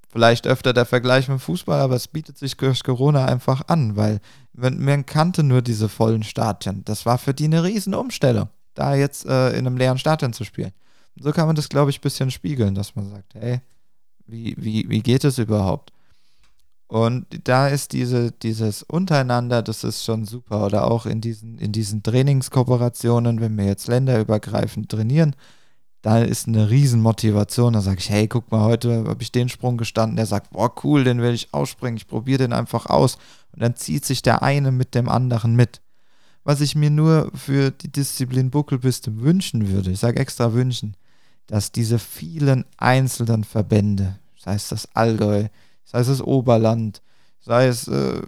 [0.10, 4.20] vielleicht öfter der Vergleich mit Fußball, aber es bietet sich durch Corona einfach an, weil
[4.52, 6.84] man kannte nur diese vollen Stadien.
[6.84, 10.72] Das war für die eine Riesenumstellung da jetzt äh, in einem leeren Stadion zu spielen.
[11.20, 13.62] So kann man das, glaube ich, ein bisschen spiegeln, dass man sagt, hey,
[14.28, 15.92] wie, wie, wie geht es überhaupt?
[16.88, 20.66] Und da ist diese, dieses Untereinander, das ist schon super.
[20.66, 25.36] Oder auch in diesen, in diesen Trainingskooperationen, wenn wir jetzt länderübergreifend trainieren,
[26.02, 27.74] da ist eine Riesenmotivation.
[27.74, 30.18] Da sage ich, hey, guck mal, heute habe ich den Sprung gestanden.
[30.18, 31.96] Der sagt, boah, cool, den will ich ausspringen.
[31.96, 33.18] Ich probiere den einfach aus.
[33.54, 35.80] Und dann zieht sich der eine mit dem anderen mit
[36.44, 40.96] was ich mir nur für die Disziplin Buckelpiste wünschen würde, ich sage extra wünschen,
[41.48, 45.48] dass diese vielen einzelnen Verbände, sei es das Allgäu,
[45.84, 47.02] sei es das Oberland,
[47.42, 48.22] sei es äh,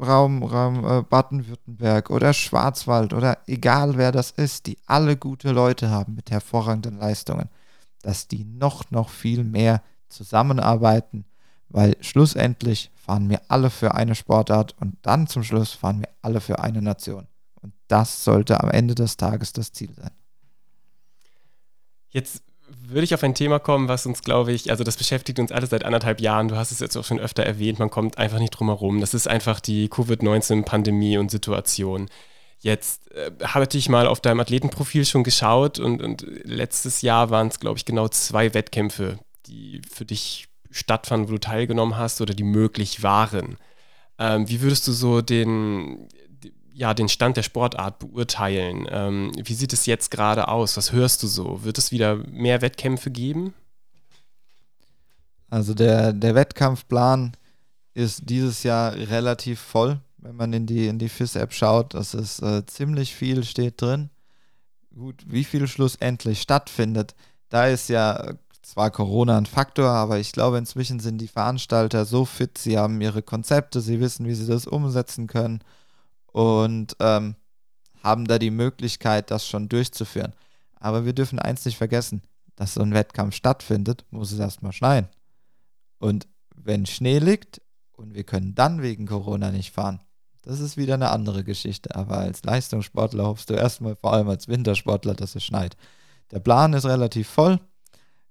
[0.00, 5.90] Raum, Raum äh, Baden-Württemberg oder Schwarzwald oder egal wer das ist, die alle gute Leute
[5.90, 7.48] haben mit hervorragenden Leistungen,
[8.02, 11.24] dass die noch, noch viel mehr zusammenarbeiten,
[11.68, 16.40] weil schlussendlich fahren wir alle für eine Sportart und dann zum Schluss fahren wir alle
[16.40, 17.26] für eine Nation.
[17.60, 20.12] Und das sollte am Ende des Tages das Ziel sein.
[22.10, 25.50] Jetzt würde ich auf ein Thema kommen, was uns, glaube ich, also das beschäftigt uns
[25.50, 26.46] alle seit anderthalb Jahren.
[26.46, 29.00] Du hast es jetzt auch schon öfter erwähnt, man kommt einfach nicht drum herum.
[29.00, 32.08] Das ist einfach die Covid-19-Pandemie und Situation.
[32.60, 37.48] Jetzt äh, hatte ich mal auf deinem Athletenprofil schon geschaut und, und letztes Jahr waren
[37.48, 42.34] es, glaube ich, genau zwei Wettkämpfe, die für dich stattfanden, wo du teilgenommen hast oder
[42.34, 43.56] die möglich waren.
[44.18, 46.08] Ähm, wie würdest du so den,
[46.72, 48.86] ja, den Stand der Sportart beurteilen?
[48.90, 50.76] Ähm, wie sieht es jetzt gerade aus?
[50.76, 51.64] Was hörst du so?
[51.64, 53.54] Wird es wieder mehr Wettkämpfe geben?
[55.48, 57.32] Also der, der Wettkampfplan
[57.94, 61.94] ist dieses Jahr relativ voll, wenn man in die, in die FIS-App schaut.
[61.94, 64.10] Das ist äh, ziemlich viel steht drin.
[64.94, 67.14] Gut, wie viel schlussendlich stattfindet,
[67.48, 72.24] da ist ja zwar Corona ein Faktor, aber ich glaube, inzwischen sind die Veranstalter so
[72.24, 75.60] fit, sie haben ihre Konzepte, sie wissen, wie sie das umsetzen können
[76.26, 77.36] und ähm,
[78.02, 80.34] haben da die Möglichkeit, das schon durchzuführen.
[80.76, 82.22] Aber wir dürfen eins nicht vergessen,
[82.56, 85.08] dass so ein Wettkampf stattfindet, muss es erstmal schneien.
[85.98, 87.60] Und wenn Schnee liegt
[87.92, 90.00] und wir können dann wegen Corona nicht fahren,
[90.42, 91.94] das ist wieder eine andere Geschichte.
[91.94, 95.76] Aber als Leistungssportler hoffst du erstmal, vor allem als Wintersportler, dass es schneit.
[96.30, 97.60] Der Plan ist relativ voll.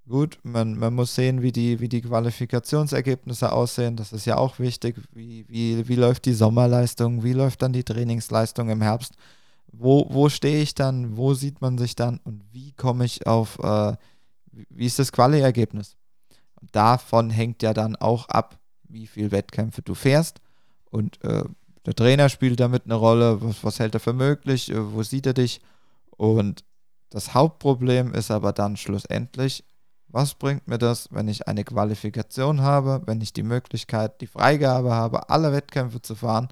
[0.10, 3.96] Gut, man, man muss sehen, wie die, wie die Qualifikationsergebnisse aussehen.
[3.96, 4.96] Das ist ja auch wichtig.
[5.14, 7.24] Wie, wie, wie läuft die Sommerleistung?
[7.24, 9.14] Wie läuft dann die Trainingsleistung im Herbst?
[9.72, 11.16] Wo, wo stehe ich dann?
[11.16, 12.20] Wo sieht man sich dann?
[12.24, 13.96] Und wie komme ich auf, äh,
[14.52, 15.96] wie ist das Quali-Ergebnis?
[16.72, 20.42] Davon hängt ja dann auch ab, wie viele Wettkämpfe du fährst.
[20.90, 21.44] Und äh,
[21.86, 23.44] der Trainer spielt damit eine Rolle.
[23.44, 24.72] Was, was hält er für möglich?
[24.72, 25.62] Äh, wo sieht er dich?
[26.18, 26.64] Und
[27.12, 29.64] das Hauptproblem ist aber dann schlussendlich,
[30.10, 34.92] was bringt mir das, wenn ich eine Qualifikation habe, wenn ich die Möglichkeit, die Freigabe
[34.92, 36.50] habe, alle Wettkämpfe zu fahren,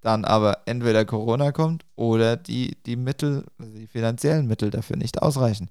[0.00, 5.20] dann aber entweder Corona kommt oder die, die Mittel, also die finanziellen Mittel dafür nicht
[5.22, 5.70] ausreichen.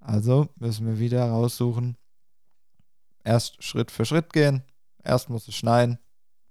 [0.00, 1.96] Also müssen wir wieder raussuchen,
[3.22, 4.62] erst Schritt für Schritt gehen,
[5.02, 5.98] erst muss es schneien,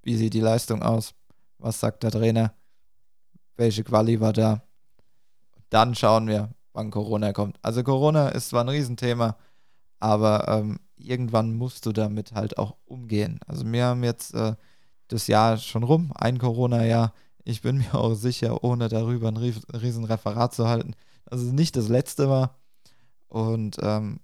[0.03, 1.13] wie sieht die Leistung aus,
[1.57, 2.53] was sagt der Trainer,
[3.55, 4.63] welche Quali war da,
[5.69, 7.57] dann schauen wir, wann Corona kommt.
[7.61, 9.37] Also Corona ist zwar ein Riesenthema,
[9.99, 13.39] aber ähm, irgendwann musst du damit halt auch umgehen.
[13.47, 14.55] Also wir haben jetzt äh,
[15.07, 17.13] das Jahr schon rum, ein Corona-Jahr.
[17.43, 20.95] Ich bin mir auch sicher, ohne darüber ein riesen Referat zu halten,
[21.25, 22.57] dass es nicht das letzte war.
[23.27, 24.19] Und ähm,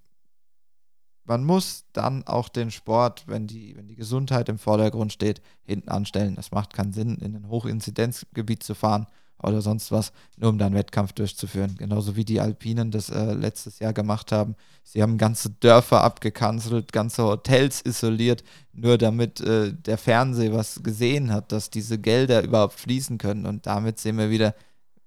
[1.24, 5.88] man muss dann auch den Sport, wenn die, wenn die Gesundheit im Vordergrund steht, hinten
[5.88, 6.36] anstellen.
[6.38, 9.06] Es macht keinen Sinn, in ein Hochinzidenzgebiet zu fahren
[9.42, 11.76] oder sonst was, nur um dann Wettkampf durchzuführen.
[11.78, 14.54] Genauso wie die Alpinen das äh, letztes Jahr gemacht haben.
[14.82, 21.32] Sie haben ganze Dörfer abgekanzelt, ganze Hotels isoliert, nur damit äh, der Fernseher was gesehen
[21.32, 23.46] hat, dass diese Gelder überhaupt fließen können.
[23.46, 24.54] Und damit sehen wir wieder,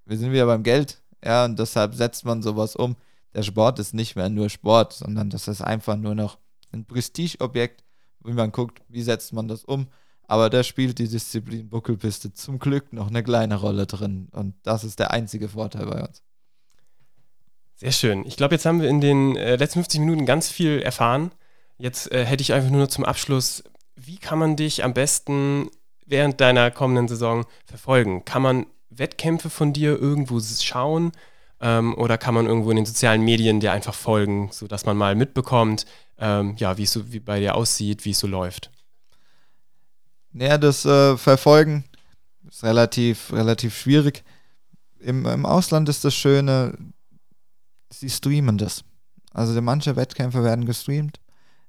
[0.04, 1.00] wir sind wieder beim Geld.
[1.24, 2.96] Ja, und deshalb setzt man sowas um.
[3.34, 6.38] Der Sport ist nicht mehr nur Sport, sondern das ist einfach nur noch
[6.72, 7.82] ein Prestigeobjekt,
[8.24, 9.88] wie man guckt, wie setzt man das um
[10.26, 14.28] aber da spielt die Disziplin Buckelpiste zum Glück noch eine kleine Rolle drin.
[14.32, 16.22] Und das ist der einzige Vorteil bei uns.
[17.76, 18.24] Sehr schön.
[18.26, 21.32] Ich glaube, jetzt haben wir in den äh, letzten 50 Minuten ganz viel erfahren.
[21.76, 23.64] Jetzt äh, hätte ich einfach nur zum Abschluss,
[23.96, 25.68] wie kann man dich am besten
[26.06, 28.24] während deiner kommenden Saison verfolgen?
[28.24, 31.12] Kann man Wettkämpfe von dir irgendwo schauen?
[31.60, 35.14] Ähm, oder kann man irgendwo in den sozialen Medien dir einfach folgen, sodass man mal
[35.14, 35.86] mitbekommt,
[36.18, 38.70] ähm, ja, wie es so wie bei dir aussieht, wie es so läuft?
[40.34, 41.84] Ja, das äh, Verfolgen
[42.48, 44.24] ist relativ, relativ schwierig.
[44.98, 46.76] Im, Im Ausland ist das Schöne,
[47.90, 48.84] sie streamen das.
[49.32, 51.20] Also manche Wettkämpfe werden gestreamt.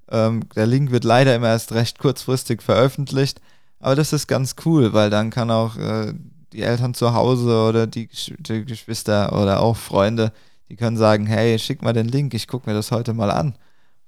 [0.09, 3.39] Ähm, der Link wird leider immer erst recht kurzfristig veröffentlicht.
[3.79, 6.13] Aber das ist ganz cool, weil dann kann auch äh,
[6.53, 10.31] die Eltern zu Hause oder die, die, Geschwister oder auch Freunde,
[10.69, 13.55] die können sagen, hey, schick mal den Link, ich gucke mir das heute mal an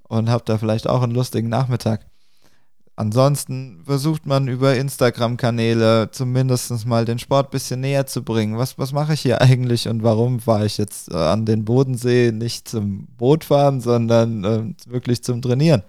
[0.04, 2.06] und hab da vielleicht auch einen lustigen Nachmittag.
[3.00, 8.58] Ansonsten versucht man über Instagram-Kanäle zumindest mal den Sport ein bisschen näher zu bringen.
[8.58, 12.32] Was, was mache ich hier eigentlich und warum fahre ich jetzt äh, an den Bodensee
[12.32, 15.84] nicht zum Bootfahren, sondern äh, wirklich zum Trainieren?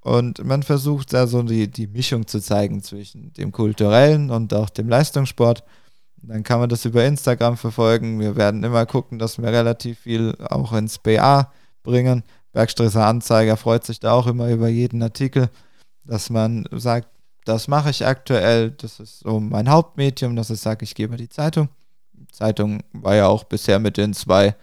[0.00, 4.70] Und man versucht da so die, die Mischung zu zeigen zwischen dem kulturellen und auch
[4.70, 5.62] dem Leistungssport.
[6.16, 8.18] Dann kann man das über Instagram verfolgen.
[8.18, 11.52] Wir werden immer gucken, dass wir relativ viel auch ins BA
[11.84, 12.24] bringen.
[12.52, 15.48] Bergstresser Anzeiger freut sich da auch immer über jeden Artikel
[16.08, 17.08] dass man sagt,
[17.44, 21.28] das mache ich aktuell, das ist so mein Hauptmedium, dass ich sage, ich gebe die
[21.28, 21.68] Zeitung.
[22.12, 24.56] Die Zeitung war ja auch bisher mit den zwei,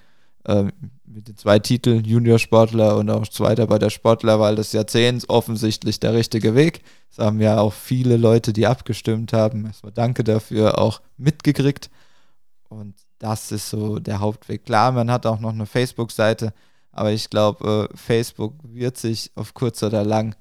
[0.43, 0.65] äh,
[1.05, 6.13] mit den zwei Titeln Juniorsportler und auch Zweiter bei der Sportlerwahl des Jahrzehnts offensichtlich der
[6.13, 6.81] richtige Weg.
[7.09, 9.65] Das haben ja auch viele Leute, die abgestimmt haben.
[9.65, 11.89] Erstmal danke dafür, auch mitgekriegt.
[12.69, 14.65] Und das ist so der Hauptweg.
[14.65, 16.53] Klar, man hat auch noch eine Facebook-Seite,
[16.91, 20.35] aber ich glaube, äh, Facebook wird sich auf kurz oder lang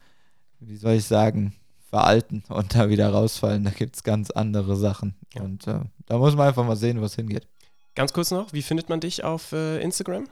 [0.67, 1.55] wie soll ich sagen,
[1.89, 3.65] veralten und da wieder rausfallen.
[3.65, 5.15] Da gibt es ganz andere Sachen.
[5.35, 5.43] Ja.
[5.43, 7.47] Und äh, da muss man einfach mal sehen, wo es hingeht.
[7.95, 10.29] Ganz kurz noch, wie findet man dich auf äh, Instagram?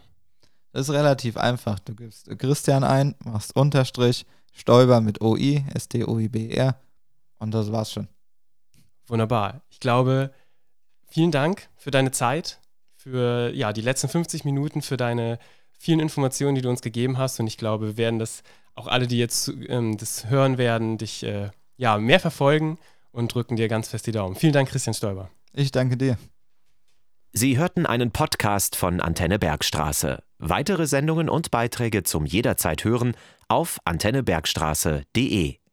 [0.72, 1.78] Das ist relativ einfach.
[1.78, 6.76] Du gibst Christian ein, machst Unterstrich, Stäuber mit OI, S-T-O-I-B-R
[7.38, 8.08] und das war's schon.
[9.06, 9.62] Wunderbar.
[9.70, 10.32] Ich glaube,
[11.06, 12.58] vielen Dank für deine Zeit,
[12.96, 15.38] für ja, die letzten 50 Minuten, für deine
[15.78, 17.38] vielen Informationen, die du uns gegeben hast.
[17.38, 18.42] Und ich glaube, wir werden das
[18.74, 22.78] auch alle, die jetzt ähm, das hören werden, dich äh, ja, mehr verfolgen
[23.10, 24.36] und drücken dir ganz fest die Daumen.
[24.36, 25.30] Vielen Dank, Christian Stoiber.
[25.52, 26.16] Ich danke dir.
[27.32, 30.22] Sie hörten einen Podcast von Antenne Bergstraße.
[30.38, 33.14] Weitere Sendungen und Beiträge zum jederzeit hören
[33.48, 35.56] auf antennebergstraße.de.